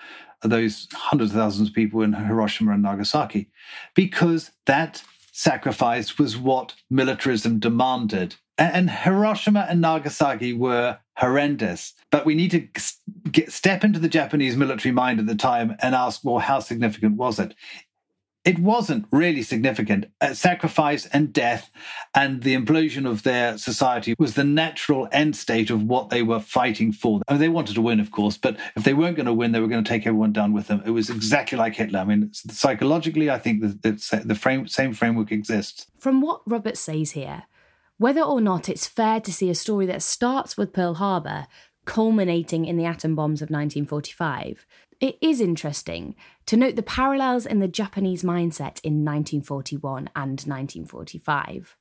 those 0.50 0.88
hundreds 0.92 1.32
of 1.32 1.36
thousands 1.36 1.68
of 1.68 1.74
people 1.74 2.02
in 2.02 2.12
Hiroshima 2.12 2.72
and 2.72 2.82
Nagasaki, 2.82 3.48
because 3.94 4.50
that 4.66 5.02
sacrifice 5.32 6.18
was 6.18 6.36
what 6.36 6.74
militarism 6.90 7.58
demanded. 7.58 8.36
And 8.58 8.88
Hiroshima 8.90 9.66
and 9.68 9.82
Nagasaki 9.82 10.54
were 10.54 10.98
horrendous. 11.18 11.92
But 12.10 12.24
we 12.24 12.34
need 12.34 12.50
to 12.52 12.68
get, 13.30 13.52
step 13.52 13.84
into 13.84 13.98
the 13.98 14.08
Japanese 14.08 14.56
military 14.56 14.92
mind 14.92 15.20
at 15.20 15.26
the 15.26 15.34
time 15.34 15.76
and 15.82 15.94
ask, 15.94 16.24
well, 16.24 16.38
how 16.38 16.60
significant 16.60 17.16
was 17.16 17.38
it? 17.38 17.54
It 18.46 18.60
wasn't 18.60 19.06
really 19.10 19.42
significant. 19.42 20.06
Uh, 20.20 20.32
sacrifice 20.32 21.06
and 21.06 21.32
death 21.32 21.68
and 22.14 22.44
the 22.44 22.54
implosion 22.54 23.04
of 23.04 23.24
their 23.24 23.58
society 23.58 24.14
was 24.20 24.34
the 24.34 24.44
natural 24.44 25.08
end 25.10 25.34
state 25.34 25.68
of 25.68 25.82
what 25.82 26.10
they 26.10 26.22
were 26.22 26.38
fighting 26.38 26.92
for. 26.92 27.20
I 27.26 27.32
mean, 27.32 27.40
they 27.40 27.48
wanted 27.48 27.74
to 27.74 27.82
win, 27.82 27.98
of 27.98 28.12
course, 28.12 28.38
but 28.38 28.56
if 28.76 28.84
they 28.84 28.94
weren't 28.94 29.16
going 29.16 29.26
to 29.26 29.34
win, 29.34 29.50
they 29.50 29.60
were 29.60 29.66
going 29.66 29.82
to 29.82 29.88
take 29.88 30.06
everyone 30.06 30.32
down 30.32 30.52
with 30.52 30.68
them. 30.68 30.80
It 30.86 30.90
was 30.90 31.10
exactly 31.10 31.58
like 31.58 31.74
Hitler. 31.74 31.98
I 31.98 32.04
mean, 32.04 32.32
psychologically, 32.32 33.28
I 33.28 33.38
think 33.38 33.62
the, 33.62 34.22
the 34.24 34.34
frame, 34.36 34.68
same 34.68 34.92
framework 34.94 35.32
exists. 35.32 35.88
From 35.98 36.20
what 36.20 36.42
Robert 36.46 36.76
says 36.76 37.10
here, 37.10 37.42
whether 37.98 38.22
or 38.22 38.40
not 38.40 38.68
it's 38.68 38.86
fair 38.86 39.20
to 39.20 39.32
see 39.32 39.50
a 39.50 39.54
story 39.56 39.86
that 39.86 40.02
starts 40.02 40.56
with 40.56 40.72
Pearl 40.72 40.94
Harbor 40.94 41.46
culminating 41.84 42.66
in 42.66 42.76
the 42.76 42.84
atom 42.84 43.14
bombs 43.14 43.40
of 43.40 43.48
1945, 43.48 44.66
it 45.00 45.18
is 45.20 45.40
interesting 45.40 46.14
to 46.46 46.56
note 46.56 46.76
the 46.76 46.82
parallels 46.82 47.46
in 47.46 47.58
the 47.58 47.68
Japanese 47.68 48.22
mindset 48.22 48.80
in 48.82 49.04
1941 49.04 50.10
and 50.14 50.40
1945. 50.40 51.76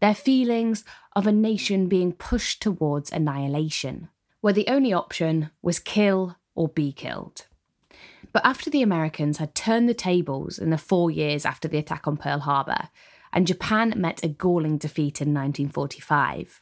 Their 0.00 0.14
feelings 0.14 0.84
of 1.14 1.26
a 1.26 1.32
nation 1.32 1.88
being 1.88 2.12
pushed 2.12 2.62
towards 2.62 3.12
annihilation, 3.12 4.08
where 4.40 4.52
the 4.52 4.68
only 4.68 4.92
option 4.92 5.50
was 5.62 5.78
kill 5.78 6.36
or 6.54 6.68
be 6.68 6.92
killed. 6.92 7.46
But 8.32 8.44
after 8.44 8.70
the 8.70 8.82
Americans 8.82 9.38
had 9.38 9.54
turned 9.54 9.88
the 9.88 9.94
tables 9.94 10.58
in 10.58 10.70
the 10.70 10.78
four 10.78 11.10
years 11.10 11.46
after 11.46 11.68
the 11.68 11.78
attack 11.78 12.06
on 12.06 12.16
Pearl 12.16 12.40
Harbor, 12.40 12.88
and 13.32 13.46
Japan 13.46 13.94
met 13.96 14.24
a 14.24 14.28
galling 14.28 14.78
defeat 14.78 15.20
in 15.20 15.34
1945, 15.34 16.60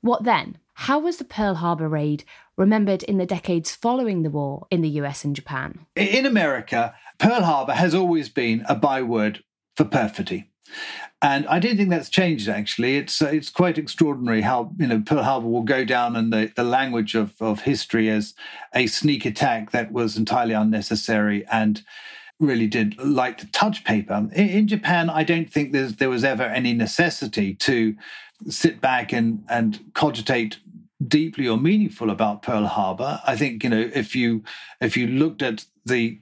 what 0.00 0.24
then? 0.24 0.58
How 0.74 0.98
was 0.98 1.16
the 1.16 1.24
Pearl 1.24 1.54
Harbor 1.54 1.88
raid 1.88 2.24
remembered 2.56 3.02
in 3.02 3.18
the 3.18 3.26
decades 3.26 3.74
following 3.74 4.22
the 4.22 4.30
war 4.30 4.66
in 4.70 4.82
the 4.82 4.88
US 4.90 5.24
and 5.24 5.34
Japan? 5.34 5.86
In 5.96 6.26
America, 6.26 6.94
Pearl 7.18 7.42
Harbor 7.42 7.72
has 7.72 7.94
always 7.94 8.28
been 8.28 8.64
a 8.68 8.74
byword 8.74 9.42
for 9.76 9.84
perfidy. 9.84 10.50
And 11.22 11.46
I 11.46 11.58
don't 11.58 11.76
think 11.76 11.88
that's 11.88 12.10
changed. 12.10 12.48
Actually, 12.48 12.96
it's 12.96 13.22
uh, 13.22 13.26
it's 13.26 13.48
quite 13.48 13.78
extraordinary 13.78 14.42
how 14.42 14.72
you 14.78 14.86
know 14.86 15.02
Pearl 15.04 15.22
Harbor 15.22 15.48
will 15.48 15.62
go 15.62 15.84
down 15.84 16.16
in 16.16 16.30
the, 16.30 16.52
the 16.54 16.64
language 16.64 17.14
of 17.14 17.34
of 17.40 17.62
history 17.62 18.10
as 18.10 18.34
a 18.74 18.86
sneak 18.86 19.24
attack 19.24 19.70
that 19.70 19.92
was 19.92 20.16
entirely 20.16 20.52
unnecessary 20.52 21.46
and 21.50 21.82
really 22.40 22.66
did 22.66 22.98
like 22.98 23.38
to 23.38 23.50
touch 23.52 23.84
paper. 23.84 24.28
In, 24.32 24.48
in 24.48 24.68
Japan, 24.68 25.08
I 25.08 25.24
don't 25.24 25.50
think 25.50 25.72
there 25.72 26.10
was 26.10 26.24
ever 26.24 26.42
any 26.42 26.74
necessity 26.74 27.54
to 27.54 27.96
sit 28.48 28.80
back 28.80 29.12
and 29.12 29.44
and 29.48 29.92
cogitate 29.94 30.58
deeply 31.06 31.48
or 31.48 31.56
meaningful 31.56 32.10
about 32.10 32.42
Pearl 32.42 32.66
Harbor. 32.66 33.20
I 33.26 33.36
think 33.36 33.64
you 33.64 33.70
know 33.70 33.90
if 33.94 34.14
you 34.14 34.42
if 34.80 34.96
you 34.96 35.06
looked 35.06 35.42
at 35.42 35.66
the 35.84 36.20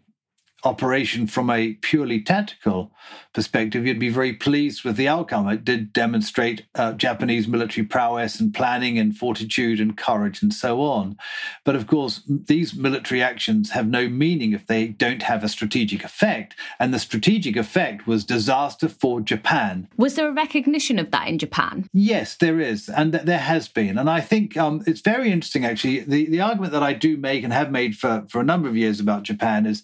operation 0.65 1.27
from 1.27 1.51
a 1.51 1.75
purely 1.75 2.21
tactical 2.21 2.93
perspective, 3.33 3.87
you'd 3.87 3.99
be 3.99 4.09
very 4.09 4.33
pleased 4.33 4.85
with 4.85 4.97
the 4.97 5.09
outcome. 5.09 5.49
It 5.49 5.65
did 5.65 5.93
demonstrate 5.93 6.67
uh, 6.75 6.93
Japanese 6.93 7.49
military 7.49 7.87
prowess 7.87 8.39
and 8.39 8.55
planning 8.55 8.99
and 8.99 9.17
fortitude 9.17 9.81
and 9.81 9.97
courage 9.97 10.43
and 10.43 10.53
so 10.53 10.83
on. 10.83 11.17
But 11.65 11.77
of 11.77 11.87
course, 11.87 12.23
these 12.29 12.75
military 12.75 13.23
actions 13.23 13.71
have 13.71 13.89
no 13.89 14.09
meaning 14.09 14.53
if 14.53 14.67
they 14.67 14.89
don't 14.89 15.23
have 15.23 15.43
a 15.43 15.49
strategic 15.49 16.05
effect. 16.05 16.55
And 16.79 16.93
the 16.93 16.99
strategic 16.99 17.57
effect 17.57 18.07
was 18.07 18.25
disaster 18.25 18.89
for 18.89 19.21
Japan. 19.21 19.89
Was 19.97 20.15
there 20.15 20.29
a 20.29 20.33
recognition 20.33 20.99
of 20.99 21.11
that 21.11 21.29
in 21.29 21.39
Japan? 21.39 21.89
Yes, 21.93 22.37
there 22.37 22.61
is. 22.61 22.89
And 22.89 23.13
th- 23.13 23.25
there 23.25 23.39
has 23.39 23.69
been. 23.69 23.99
And 23.99 24.11
I 24.11 24.21
think 24.21 24.57
um, 24.57 24.83
it's 24.87 25.01
very 25.01 25.33
interesting, 25.33 25.65
actually. 25.65 26.01
The, 26.01 26.27
the 26.27 26.41
argument 26.41 26.73
that 26.73 26.83
I 26.83 26.93
do 26.93 27.17
make 27.17 27.45
and 27.45 27.53
have 27.53 27.71
made 27.71 27.97
for, 27.97 28.25
for 28.29 28.41
a 28.41 28.45
number 28.45 28.69
of 28.69 28.77
years 28.77 29.01
about 29.01 29.23
Japan 29.23 29.67
is 29.67 29.83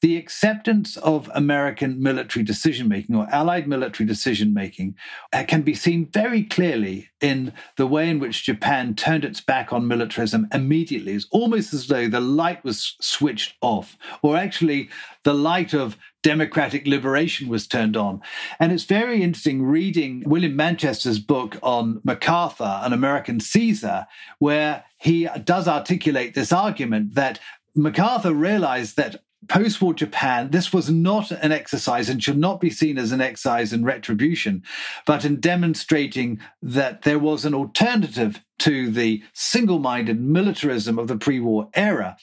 the 0.00 0.15
acceptance 0.16 0.96
of 0.98 1.30
American 1.34 2.02
military 2.02 2.44
decision 2.44 2.66
decision 2.66 2.88
making 2.88 3.14
or 3.14 3.28
Allied 3.32 3.68
military 3.68 4.06
decision 4.06 4.54
making 4.54 4.96
uh, 5.32 5.44
can 5.46 5.62
be 5.62 5.74
seen 5.74 6.06
very 6.06 6.42
clearly 6.42 7.08
in 7.20 7.52
the 7.76 7.86
way 7.86 8.08
in 8.08 8.18
which 8.18 8.44
Japan 8.44 8.94
turned 8.94 9.24
its 9.24 9.40
back 9.40 9.72
on 9.72 9.86
militarism 9.86 10.48
immediately. 10.52 11.12
It's 11.12 11.26
almost 11.30 11.72
as 11.72 11.86
though 11.86 12.08
the 12.08 12.20
light 12.20 12.64
was 12.64 12.96
switched 13.00 13.54
off, 13.60 13.96
or 14.22 14.36
actually 14.36 14.88
the 15.24 15.34
light 15.34 15.74
of 15.74 15.96
democratic 16.22 16.86
liberation 16.86 17.48
was 17.48 17.66
turned 17.66 17.96
on. 17.96 18.20
And 18.58 18.72
it's 18.72 18.84
very 18.84 19.22
interesting 19.22 19.62
reading 19.62 20.22
William 20.26 20.56
Manchester's 20.56 21.18
book 21.20 21.56
on 21.62 22.00
MacArthur, 22.04 22.80
an 22.82 22.92
American 22.92 23.38
Caesar, 23.38 24.06
where 24.38 24.84
he 24.98 25.28
does 25.44 25.68
articulate 25.68 26.34
this 26.34 26.52
argument 26.52 27.14
that 27.14 27.38
MacArthur 27.76 28.32
realized 28.32 28.96
that 28.96 29.22
post 29.48 29.80
war 29.80 29.94
Japan, 29.94 30.50
this 30.50 30.72
was 30.72 30.90
not 30.90 31.30
an 31.30 31.52
exercise 31.52 32.08
and 32.08 32.22
should 32.22 32.38
not 32.38 32.60
be 32.60 32.70
seen 32.70 32.98
as 32.98 33.12
an 33.12 33.20
exercise 33.20 33.72
in 33.72 33.84
retribution, 33.84 34.62
but 35.06 35.24
in 35.24 35.40
demonstrating 35.40 36.40
that 36.62 37.02
there 37.02 37.18
was 37.18 37.44
an 37.44 37.54
alternative 37.54 38.42
to 38.58 38.90
the 38.90 39.22
single 39.32 39.78
minded 39.78 40.20
militarism 40.20 40.98
of 40.98 41.08
the 41.08 41.16
pre 41.16 41.40
war 41.40 41.68
era. 41.74 42.16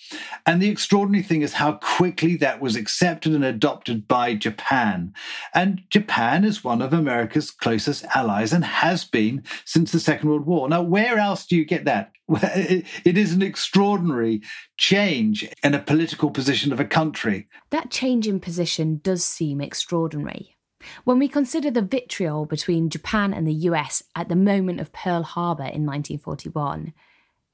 And 0.46 0.62
the 0.62 0.70
extraordinary 0.70 1.24
thing 1.24 1.42
is 1.42 1.54
how 1.54 1.74
quickly 1.74 2.36
that 2.38 2.62
was 2.62 2.76
accepted 2.76 3.34
and 3.34 3.44
adopted 3.44 4.08
by 4.08 4.36
Japan. 4.36 5.14
And 5.54 5.84
Japan 5.90 6.44
is 6.44 6.64
one 6.64 6.82
of 6.82 6.94
America's 6.94 7.52
closest 7.52 8.06
allies 8.16 8.54
and 8.54 8.66
has 8.66 9.06
been 9.06 9.44
since 9.66 9.92
the 9.92 10.00
Second 10.00 10.30
World 10.30 10.46
War. 10.46 10.68
Now, 10.70 10.82
where 10.82 11.18
else 11.18 11.46
do 11.46 11.56
you 11.56 11.66
get 11.66 11.86
that? 11.86 12.12
It 13.06 13.18
is 13.18 13.34
an 13.34 13.42
extraordinary 13.42 14.42
change 14.78 15.48
in 15.64 15.74
a 15.74 15.80
political 15.80 16.32
position 16.32 16.72
of 16.72 16.80
a 16.80 16.86
country. 16.86 17.48
That 17.70 17.92
change 17.92 18.28
in 18.28 18.40
position 18.40 19.02
does 19.04 19.24
seem 19.24 19.62
extraordinary. 19.62 20.56
When 21.04 21.20
we 21.20 21.28
consider 21.28 21.72
the 21.72 21.82
vitriol 21.82 22.46
between 22.46 22.90
Japan 22.90 23.34
and 23.34 23.48
the 23.48 23.54
US 23.54 24.04
at 24.16 24.30
the 24.30 24.36
moment 24.36 24.80
of 24.80 24.94
Pearl 24.94 25.24
Harbor 25.24 25.64
in 25.64 25.86
1941, 25.86 26.94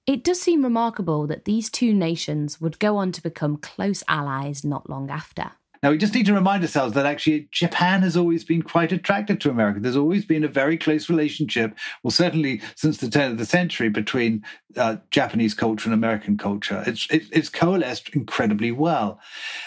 it 0.06 0.24
does 0.24 0.42
seem 0.42 0.64
remarkable 0.64 1.28
that 1.28 1.46
these 1.46 1.70
two 1.70 1.94
nations 1.94 2.60
would 2.60 2.80
go 2.80 2.98
on 2.98 3.12
to 3.12 3.22
become 3.22 3.58
close 3.58 4.04
allies 4.08 4.64
not 4.64 4.90
long 4.90 5.12
after. 5.12 5.52
Now, 5.82 5.92
we 5.92 5.98
just 5.98 6.14
need 6.14 6.26
to 6.26 6.34
remind 6.34 6.62
ourselves 6.64 6.94
that 6.96 7.06
actually 7.06 7.48
Japan 7.52 8.02
has 8.02 8.18
always 8.18 8.44
been 8.44 8.62
quite 8.62 8.92
attracted 8.92 9.40
to 9.42 9.50
America. 9.50 9.80
There's 9.80 9.96
always 9.96 10.26
been 10.26 10.44
a 10.44 10.50
very 10.50 10.78
close 10.78 11.10
relationship, 11.10 11.78
well, 12.04 12.12
certainly 12.12 12.62
since 12.76 12.98
the 12.98 13.10
turn 13.10 13.32
of 13.32 13.38
the 13.38 13.46
century, 13.46 13.88
between 13.88 14.44
uh, 14.76 14.98
Japanese 15.10 15.54
culture 15.54 15.88
and 15.88 15.94
American 15.94 16.38
culture. 16.38 16.84
It's, 16.86 17.10
it, 17.10 17.24
it's 17.32 17.50
coalesced 17.50 18.10
incredibly 18.10 18.72
well. 18.72 19.22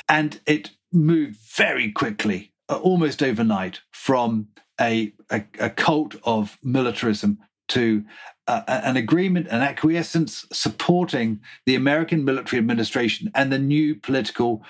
And 0.08 0.38
it 0.44 0.70
moved 0.92 1.38
very 1.56 1.90
quickly 1.90 2.51
almost 2.76 3.22
overnight 3.22 3.80
from 3.90 4.48
a, 4.80 5.12
a, 5.30 5.44
a 5.58 5.70
cult 5.70 6.16
of 6.24 6.58
militarism 6.62 7.38
to 7.68 8.04
uh, 8.48 8.62
an 8.66 8.96
agreement, 8.96 9.46
an 9.48 9.62
acquiescence 9.62 10.44
supporting 10.52 11.40
the 11.66 11.74
American 11.74 12.24
military 12.24 12.58
administration 12.58 13.30
and 13.34 13.52
the 13.52 13.58
new 13.58 13.94
political 13.94 14.64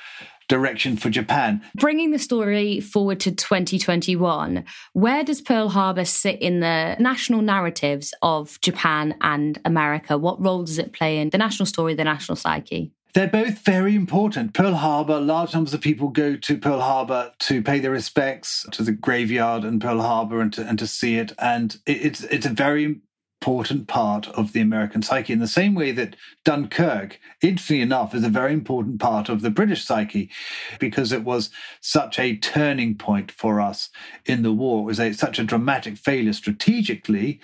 direction 0.48 0.96
for 0.96 1.08
Japan. 1.08 1.62
Bringing 1.76 2.10
the 2.10 2.18
story 2.18 2.80
forward 2.80 3.20
to 3.20 3.32
2021, 3.32 4.64
where 4.92 5.24
does 5.24 5.40
Pearl 5.40 5.70
Harbor 5.70 6.04
sit 6.04 6.40
in 6.42 6.60
the 6.60 6.96
national 6.98 7.40
narratives 7.40 8.12
of 8.20 8.60
Japan 8.60 9.14
and 9.22 9.58
America? 9.64 10.18
What 10.18 10.42
role 10.44 10.64
does 10.64 10.78
it 10.78 10.92
play 10.92 11.18
in 11.18 11.30
the 11.30 11.38
national 11.38 11.66
story, 11.66 11.94
the 11.94 12.04
national 12.04 12.36
psyche? 12.36 12.92
They're 13.14 13.28
both 13.28 13.58
very 13.58 13.94
important. 13.94 14.54
Pearl 14.54 14.74
Harbor, 14.74 15.20
large 15.20 15.52
numbers 15.52 15.74
of 15.74 15.82
people 15.82 16.08
go 16.08 16.36
to 16.36 16.56
Pearl 16.56 16.80
Harbor 16.80 17.32
to 17.40 17.62
pay 17.62 17.78
their 17.78 17.90
respects 17.90 18.64
to 18.72 18.82
the 18.82 18.92
graveyard 18.92 19.64
in 19.64 19.80
Pearl 19.80 20.00
Harbor 20.00 20.40
and 20.40 20.52
to, 20.54 20.66
and 20.66 20.78
to 20.78 20.86
see 20.86 21.16
it. 21.16 21.32
And 21.38 21.76
it's, 21.86 22.24
it's 22.24 22.46
a 22.46 22.50
very 22.50 23.02
important 23.42 23.88
part 23.88 24.28
of 24.28 24.52
the 24.52 24.60
American 24.60 25.02
psyche 25.02 25.32
in 25.32 25.40
the 25.40 25.48
same 25.48 25.74
way 25.74 25.90
that 25.90 26.14
Dunkirk, 26.44 27.18
interestingly 27.40 27.82
enough, 27.82 28.14
is 28.14 28.22
a 28.22 28.28
very 28.28 28.52
important 28.52 29.00
part 29.00 29.28
of 29.28 29.42
the 29.42 29.50
British 29.50 29.84
psyche 29.84 30.30
because 30.78 31.10
it 31.10 31.24
was 31.24 31.50
such 31.80 32.20
a 32.20 32.36
turning 32.36 32.94
point 32.96 33.32
for 33.32 33.60
us 33.60 33.90
in 34.26 34.44
the 34.44 34.52
war. 34.52 34.82
It 34.82 34.84
was 34.84 35.00
a, 35.00 35.12
such 35.12 35.40
a 35.40 35.44
dramatic 35.44 35.96
failure 35.96 36.32
strategically. 36.32 37.40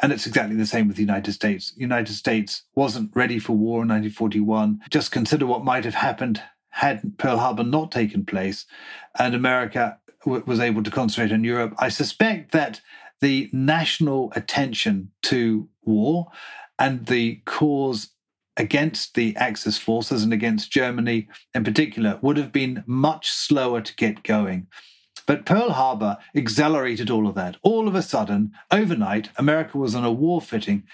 And 0.00 0.10
it's 0.10 0.26
exactly 0.26 0.56
the 0.56 0.64
same 0.64 0.88
with 0.88 0.96
the 0.96 1.02
United 1.02 1.32
States. 1.32 1.72
The 1.74 1.82
United 1.82 2.14
States 2.14 2.62
wasn't 2.74 3.10
ready 3.14 3.38
for 3.38 3.52
war 3.52 3.82
in 3.82 3.88
1941. 3.88 4.80
Just 4.88 5.12
consider 5.12 5.44
what 5.44 5.64
might 5.64 5.84
have 5.84 5.96
happened 5.96 6.40
had 6.70 7.18
Pearl 7.18 7.36
Harbor 7.36 7.64
not 7.64 7.92
taken 7.92 8.24
place 8.24 8.64
and 9.18 9.34
America 9.34 9.98
w- 10.24 10.42
was 10.46 10.60
able 10.60 10.82
to 10.82 10.90
concentrate 10.90 11.34
on 11.34 11.44
Europe. 11.44 11.74
I 11.76 11.90
suspect 11.90 12.52
that 12.52 12.80
the 13.22 13.48
national 13.52 14.32
attention 14.36 15.10
to 15.22 15.68
war 15.84 16.26
and 16.78 17.06
the 17.06 17.36
cause 17.46 18.10
against 18.56 19.14
the 19.14 19.34
Axis 19.36 19.78
forces 19.78 20.22
and 20.22 20.32
against 20.32 20.70
Germany 20.70 21.28
in 21.54 21.64
particular 21.64 22.18
would 22.20 22.36
have 22.36 22.52
been 22.52 22.84
much 22.86 23.30
slower 23.30 23.80
to 23.80 23.96
get 23.96 24.24
going. 24.24 24.66
But 25.26 25.46
Pearl 25.46 25.70
Harbor 25.70 26.18
accelerated 26.34 27.10
all 27.10 27.26
of 27.26 27.34
that. 27.34 27.56
All 27.62 27.88
of 27.88 27.94
a 27.94 28.02
sudden, 28.02 28.52
overnight, 28.70 29.30
America 29.36 29.78
was 29.78 29.94
on 29.94 30.04
a 30.04 30.12
war 30.12 30.40
footing, 30.40 30.84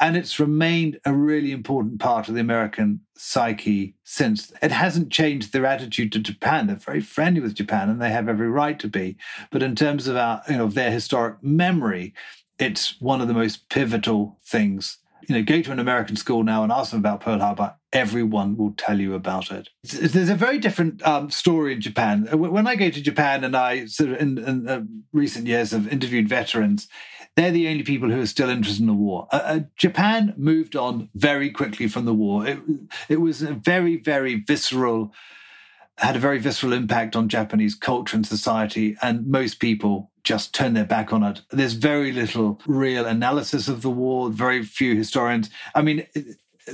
and 0.00 0.16
it's 0.16 0.40
remained 0.40 1.00
a 1.04 1.12
really 1.12 1.52
important 1.52 2.00
part 2.00 2.28
of 2.28 2.34
the 2.34 2.40
American 2.40 3.00
psyche 3.16 3.94
since. 4.04 4.52
It 4.62 4.72
hasn't 4.72 5.12
changed 5.12 5.52
their 5.52 5.66
attitude 5.66 6.12
to 6.12 6.18
Japan. 6.18 6.66
They're 6.66 6.76
very 6.76 7.00
friendly 7.00 7.40
with 7.40 7.54
Japan, 7.54 7.88
and 7.88 8.00
they 8.00 8.10
have 8.10 8.28
every 8.28 8.48
right 8.48 8.78
to 8.78 8.88
be. 8.88 9.16
But 9.50 9.62
in 9.62 9.74
terms 9.74 10.06
of 10.08 10.16
our, 10.16 10.42
you 10.48 10.56
know, 10.56 10.68
their 10.68 10.90
historic 10.90 11.42
memory, 11.42 12.14
it's 12.58 13.00
one 13.00 13.20
of 13.20 13.28
the 13.28 13.34
most 13.34 13.68
pivotal 13.68 14.38
things 14.44 14.98
you 15.28 15.34
know, 15.34 15.42
go 15.42 15.62
to 15.62 15.72
an 15.72 15.78
American 15.78 16.16
school 16.16 16.42
now 16.42 16.62
and 16.62 16.72
ask 16.72 16.90
them 16.90 17.00
about 17.00 17.20
Pearl 17.20 17.38
Harbor, 17.38 17.74
everyone 17.92 18.56
will 18.56 18.72
tell 18.76 19.00
you 19.00 19.14
about 19.14 19.50
it. 19.50 19.68
There's 19.82 20.30
a 20.30 20.34
very 20.34 20.58
different 20.58 21.06
um, 21.06 21.30
story 21.30 21.74
in 21.74 21.80
Japan. 21.80 22.26
When 22.32 22.66
I 22.66 22.74
go 22.76 22.90
to 22.90 23.02
Japan 23.02 23.44
and 23.44 23.56
I 23.56 23.86
sort 23.86 24.10
of 24.10 24.20
in, 24.20 24.38
in 24.38 24.68
uh, 24.68 24.82
recent 25.12 25.46
years 25.46 25.72
have 25.72 25.88
interviewed 25.88 26.28
veterans, 26.28 26.88
they're 27.36 27.50
the 27.50 27.68
only 27.68 27.82
people 27.82 28.10
who 28.10 28.20
are 28.20 28.26
still 28.26 28.50
interested 28.50 28.82
in 28.82 28.86
the 28.86 28.94
war. 28.94 29.26
Uh, 29.32 29.40
uh, 29.44 29.60
Japan 29.76 30.34
moved 30.36 30.76
on 30.76 31.08
very 31.14 31.50
quickly 31.50 31.88
from 31.88 32.04
the 32.04 32.14
war. 32.14 32.46
It, 32.46 32.58
it 33.08 33.20
was 33.20 33.42
a 33.42 33.54
very, 33.54 33.96
very 33.96 34.36
visceral, 34.36 35.12
had 35.98 36.16
a 36.16 36.20
very 36.20 36.38
visceral 36.38 36.72
impact 36.72 37.16
on 37.16 37.28
Japanese 37.28 37.74
culture 37.74 38.16
and 38.16 38.26
society, 38.26 38.96
and 39.02 39.26
most 39.26 39.60
people 39.60 40.10
just 40.24 40.54
turn 40.54 40.74
their 40.74 40.84
back 40.84 41.12
on 41.12 41.22
it. 41.22 41.40
There's 41.50 41.72
very 41.72 42.12
little 42.12 42.60
real 42.66 43.06
analysis 43.06 43.66
of 43.66 43.82
the 43.82 43.90
war, 43.90 44.30
very 44.30 44.62
few 44.62 44.94
historians. 44.94 45.50
I 45.74 45.82
mean, 45.82 46.06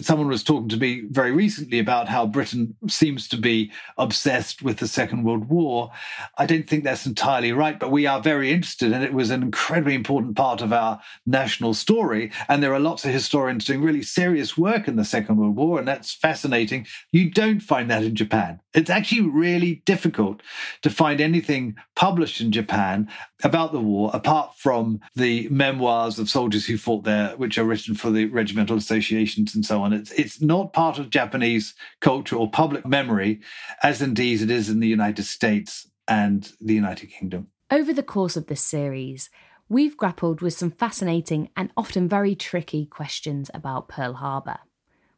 someone 0.01 0.29
was 0.29 0.43
talking 0.43 0.69
to 0.69 0.77
me 0.77 1.03
very 1.11 1.33
recently 1.33 1.79
about 1.79 2.09
how 2.09 2.27
Britain 2.27 2.77
seems 2.89 3.29
to 3.29 3.37
be 3.37 3.71
obsessed 3.97 4.63
with 4.63 4.79
the 4.79 4.89
Second 4.89 5.25
World 5.25 5.49
War. 5.49 5.91
I 6.37 6.47
don't 6.47 6.69
think 6.69 6.85
that's 6.85 7.07
entirely 7.07 7.53
right, 7.53 7.79
but 7.79 7.91
we 7.91 8.07
are 8.07 8.21
very 8.21 8.53
interested, 8.53 8.93
and 8.93 9.03
it 9.03 9.15
was 9.15 9.31
an 9.31 9.43
incredibly 9.43 9.95
important 9.95 10.37
part 10.37 10.61
of 10.61 10.73
our 10.73 11.01
national 11.27 11.75
story. 11.75 12.31
And 12.49 12.63
there 12.63 12.75
are 12.75 12.81
lots 12.81 13.05
of 13.05 13.13
historians 13.13 13.65
doing 13.65 13.83
really 13.83 14.03
serious 14.03 14.57
work 14.57 14.89
in 14.89 14.97
the 14.97 15.05
Second 15.05 15.37
World 15.37 15.57
War, 15.57 15.79
and 15.79 15.89
that's 15.89 16.13
fascinating. 16.13 16.87
You 17.13 17.31
don't 17.31 17.61
find 17.61 17.91
that 17.91 18.05
in 18.05 18.15
Japan. 18.15 18.61
It's 18.79 18.91
actually 18.91 19.23
really 19.23 19.83
difficult 19.87 20.41
to 20.83 20.91
find 20.91 21.21
anything 21.21 21.75
published 21.97 22.41
in 22.41 22.53
Japan 22.53 23.11
about 23.43 23.73
the 23.73 23.81
war 23.81 24.13
apart 24.15 24.55
from 24.57 25.01
the 25.17 25.49
memoirs 25.49 26.21
of 26.21 26.31
soldiers 26.31 26.65
who 26.65 26.79
fought 26.79 27.03
there, 27.03 27.37
which 27.37 27.59
are 27.59 27.65
written 27.65 27.97
for 27.97 28.13
the 28.13 28.27
regimental 28.27 28.77
associations 28.77 29.53
and 29.53 29.67
so 29.67 29.83
on. 29.83 29.93
It's, 29.93 30.13
it's 30.13 30.41
not 30.41 30.73
part 30.73 31.01
of 31.01 31.11
Japanese 31.11 31.75
culture 32.01 32.37
or 32.37 32.49
public 32.49 32.87
memory, 32.87 33.41
as 33.83 34.01
indeed 34.01 34.43
it 34.43 34.51
is 34.51 34.69
in 34.69 34.79
the 34.79 34.87
United 34.87 35.25
States 35.25 35.91
and 36.07 36.53
the 36.61 36.75
United 36.75 37.09
Kingdom. 37.09 37.49
Over 37.73 37.93
the 37.93 38.05
course 38.05 38.37
of 38.37 38.47
this 38.47 38.63
series, 38.63 39.29
we've 39.69 39.97
grappled 39.97 40.41
with 40.41 40.55
some 40.55 40.71
fascinating 40.71 41.51
and 41.57 41.73
often 41.77 42.09
very 42.09 42.37
tricky 42.37 42.87
questions 42.87 43.51
about 43.53 43.89
Pearl 43.89 44.15
Harbor 44.15 44.61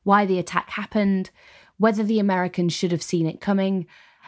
why 0.03 0.27
the 0.27 0.39
attack 0.39 0.71
happened, 0.71 1.31
whether 1.81 2.03
the 2.03 2.19
Americans 2.19 2.75
should 2.75 2.93
have 2.93 3.03
seen 3.03 3.27
it 3.27 3.41
coming, 3.41 3.87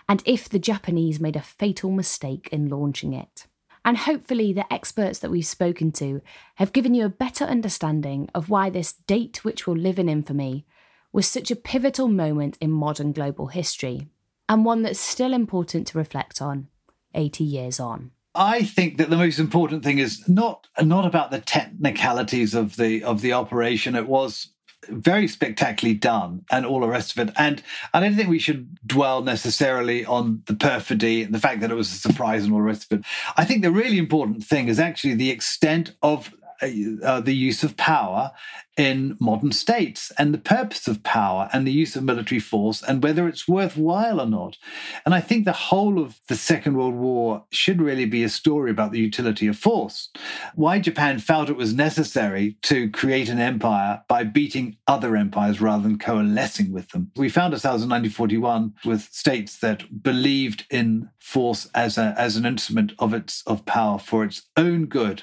and 0.08 0.22
if 0.24 0.48
the 0.48 0.58
Japanese 0.58 1.20
made 1.20 1.36
a 1.36 1.42
fatal 1.42 1.90
mistake 1.90 2.48
in 2.50 2.70
launching 2.70 3.12
it. 3.12 3.46
And 3.84 3.98
hopefully, 3.98 4.54
the 4.54 4.72
experts 4.72 5.18
that 5.18 5.30
we've 5.30 5.44
spoken 5.44 5.92
to 5.92 6.22
have 6.54 6.72
given 6.72 6.94
you 6.94 7.04
a 7.04 7.10
better 7.10 7.44
understanding 7.44 8.30
of 8.34 8.48
why 8.48 8.70
this 8.70 8.94
date, 8.94 9.44
which 9.44 9.66
will 9.66 9.76
live 9.76 9.98
in 9.98 10.08
infamy, 10.08 10.64
was 11.12 11.28
such 11.28 11.50
a 11.50 11.56
pivotal 11.56 12.08
moment 12.08 12.56
in 12.58 12.70
modern 12.70 13.12
global 13.12 13.48
history, 13.48 14.08
and 14.48 14.64
one 14.64 14.80
that's 14.80 14.98
still 14.98 15.34
important 15.34 15.86
to 15.88 15.98
reflect 15.98 16.40
on 16.40 16.68
80 17.14 17.44
years 17.44 17.78
on. 17.78 18.12
I 18.34 18.62
think 18.62 18.96
that 18.96 19.10
the 19.10 19.18
most 19.18 19.38
important 19.38 19.84
thing 19.84 19.98
is 19.98 20.26
not 20.26 20.68
not 20.80 21.04
about 21.04 21.30
the 21.30 21.40
technicalities 21.42 22.54
of 22.54 22.76
the 22.76 23.04
of 23.04 23.20
the 23.20 23.34
operation. 23.34 23.94
It 23.94 24.08
was 24.08 24.48
very 24.88 25.28
spectacularly 25.28 25.96
done 25.96 26.44
and 26.50 26.66
all 26.66 26.80
the 26.80 26.88
rest 26.88 27.16
of 27.16 27.28
it. 27.28 27.34
And 27.36 27.62
I 27.94 28.00
don't 28.00 28.14
think 28.14 28.28
we 28.28 28.38
should 28.38 28.78
dwell 28.86 29.22
necessarily 29.22 30.04
on 30.04 30.42
the 30.46 30.54
perfidy 30.54 31.22
and 31.22 31.34
the 31.34 31.38
fact 31.38 31.60
that 31.60 31.70
it 31.70 31.74
was 31.74 31.92
a 31.92 31.96
surprise 31.96 32.44
and 32.44 32.52
all 32.52 32.58
the 32.58 32.64
rest 32.64 32.92
of 32.92 32.98
it. 32.98 33.04
I 33.36 33.44
think 33.44 33.62
the 33.62 33.70
really 33.70 33.98
important 33.98 34.44
thing 34.44 34.68
is 34.68 34.80
actually 34.80 35.14
the 35.14 35.30
extent 35.30 35.94
of 36.02 36.34
uh, 36.62 37.06
uh 37.06 37.20
the 37.20 37.34
use 37.34 37.62
of 37.62 37.76
power 37.76 38.32
in 38.76 39.16
modern 39.20 39.52
states 39.52 40.10
and 40.18 40.32
the 40.32 40.38
purpose 40.38 40.88
of 40.88 41.02
power 41.02 41.48
and 41.52 41.66
the 41.66 41.72
use 41.72 41.94
of 41.94 42.02
military 42.02 42.38
force 42.38 42.82
and 42.82 43.02
whether 43.02 43.28
it's 43.28 43.46
worthwhile 43.46 44.20
or 44.20 44.26
not. 44.26 44.56
And 45.04 45.14
I 45.14 45.20
think 45.20 45.44
the 45.44 45.52
whole 45.52 45.98
of 45.98 46.20
the 46.28 46.36
Second 46.36 46.76
World 46.76 46.94
War 46.94 47.44
should 47.50 47.82
really 47.82 48.06
be 48.06 48.24
a 48.24 48.28
story 48.30 48.70
about 48.70 48.92
the 48.92 48.98
utility 48.98 49.46
of 49.46 49.58
force. 49.58 50.08
Why 50.54 50.78
Japan 50.78 51.18
felt 51.18 51.50
it 51.50 51.56
was 51.56 51.74
necessary 51.74 52.56
to 52.62 52.88
create 52.90 53.28
an 53.28 53.38
empire 53.38 54.02
by 54.08 54.24
beating 54.24 54.76
other 54.86 55.16
empires 55.16 55.60
rather 55.60 55.82
than 55.82 55.98
coalescing 55.98 56.72
with 56.72 56.88
them. 56.90 57.10
We 57.16 57.28
found 57.28 57.52
ourselves 57.52 57.82
in 57.82 57.90
1941 57.90 58.74
with 58.86 59.02
states 59.12 59.58
that 59.58 60.02
believed 60.02 60.64
in 60.70 61.10
force 61.18 61.68
as, 61.74 61.98
a, 61.98 62.14
as 62.16 62.36
an 62.36 62.46
instrument 62.46 62.92
of 62.98 63.12
its 63.12 63.42
of 63.46 63.64
power 63.66 63.98
for 63.98 64.24
its 64.24 64.42
own 64.56 64.86
good. 64.86 65.22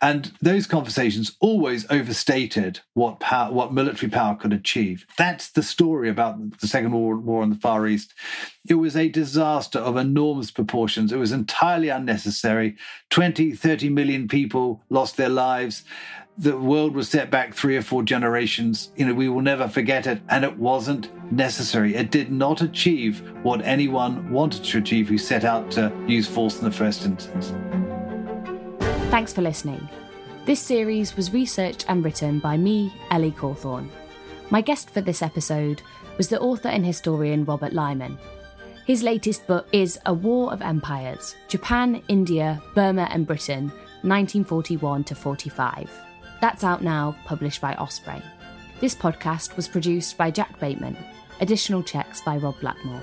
And 0.00 0.32
those 0.40 0.66
conversations 0.66 1.36
always 1.40 1.86
overstated 1.90 2.80
what 2.94 3.20
power, 3.20 3.52
what 3.52 3.72
military 3.72 4.10
power 4.10 4.34
could 4.34 4.52
achieve. 4.52 5.06
That's 5.16 5.50
the 5.50 5.62
story 5.62 6.08
about 6.08 6.60
the 6.60 6.68
Second 6.68 6.92
World 6.92 7.24
War 7.24 7.42
in 7.42 7.50
the 7.50 7.56
Far 7.56 7.86
East. 7.86 8.14
It 8.68 8.74
was 8.74 8.96
a 8.96 9.08
disaster 9.08 9.78
of 9.78 9.96
enormous 9.96 10.50
proportions. 10.50 11.12
It 11.12 11.18
was 11.18 11.32
entirely 11.32 11.88
unnecessary. 11.88 12.76
20, 13.10 13.52
30 13.52 13.88
million 13.88 14.28
people 14.28 14.82
lost 14.88 15.16
their 15.16 15.28
lives. 15.28 15.84
The 16.38 16.56
world 16.56 16.94
was 16.94 17.08
set 17.08 17.30
back 17.30 17.54
three 17.54 17.76
or 17.76 17.82
four 17.82 18.02
generations. 18.02 18.90
You 18.96 19.06
know, 19.06 19.14
we 19.14 19.28
will 19.28 19.42
never 19.42 19.68
forget 19.68 20.06
it. 20.06 20.22
And 20.28 20.44
it 20.44 20.58
wasn't 20.58 21.10
necessary. 21.30 21.94
It 21.94 22.10
did 22.10 22.32
not 22.32 22.62
achieve 22.62 23.22
what 23.42 23.62
anyone 23.62 24.30
wanted 24.30 24.64
to 24.64 24.78
achieve 24.78 25.08
who 25.08 25.18
set 25.18 25.44
out 25.44 25.70
to 25.72 25.92
use 26.06 26.26
force 26.26 26.58
in 26.58 26.64
the 26.64 26.70
first 26.70 27.04
instance. 27.04 27.52
Thanks 29.12 29.34
for 29.34 29.42
listening. 29.42 29.90
This 30.46 30.58
series 30.58 31.16
was 31.16 31.34
researched 31.34 31.84
and 31.86 32.02
written 32.02 32.38
by 32.38 32.56
me, 32.56 32.90
Ellie 33.10 33.30
Cawthorne. 33.30 33.90
My 34.48 34.62
guest 34.62 34.88
for 34.88 35.02
this 35.02 35.20
episode 35.20 35.82
was 36.16 36.28
the 36.28 36.40
author 36.40 36.70
and 36.70 36.86
historian 36.86 37.44
Robert 37.44 37.74
Lyman. 37.74 38.16
His 38.86 39.02
latest 39.02 39.46
book 39.46 39.68
is 39.70 40.00
A 40.06 40.14
War 40.14 40.50
of 40.50 40.62
Empires 40.62 41.36
Japan, 41.48 42.02
India, 42.08 42.62
Burma, 42.74 43.06
and 43.12 43.26
Britain, 43.26 43.64
1941 44.00 45.04
to 45.04 45.14
45. 45.14 45.90
That's 46.40 46.64
out 46.64 46.82
now, 46.82 47.14
published 47.26 47.60
by 47.60 47.74
Osprey. 47.74 48.22
This 48.80 48.94
podcast 48.94 49.56
was 49.56 49.68
produced 49.68 50.16
by 50.16 50.30
Jack 50.30 50.58
Bateman. 50.58 50.96
Additional 51.42 51.82
checks 51.82 52.22
by 52.22 52.38
Rob 52.38 52.58
Blackmore. 52.60 53.02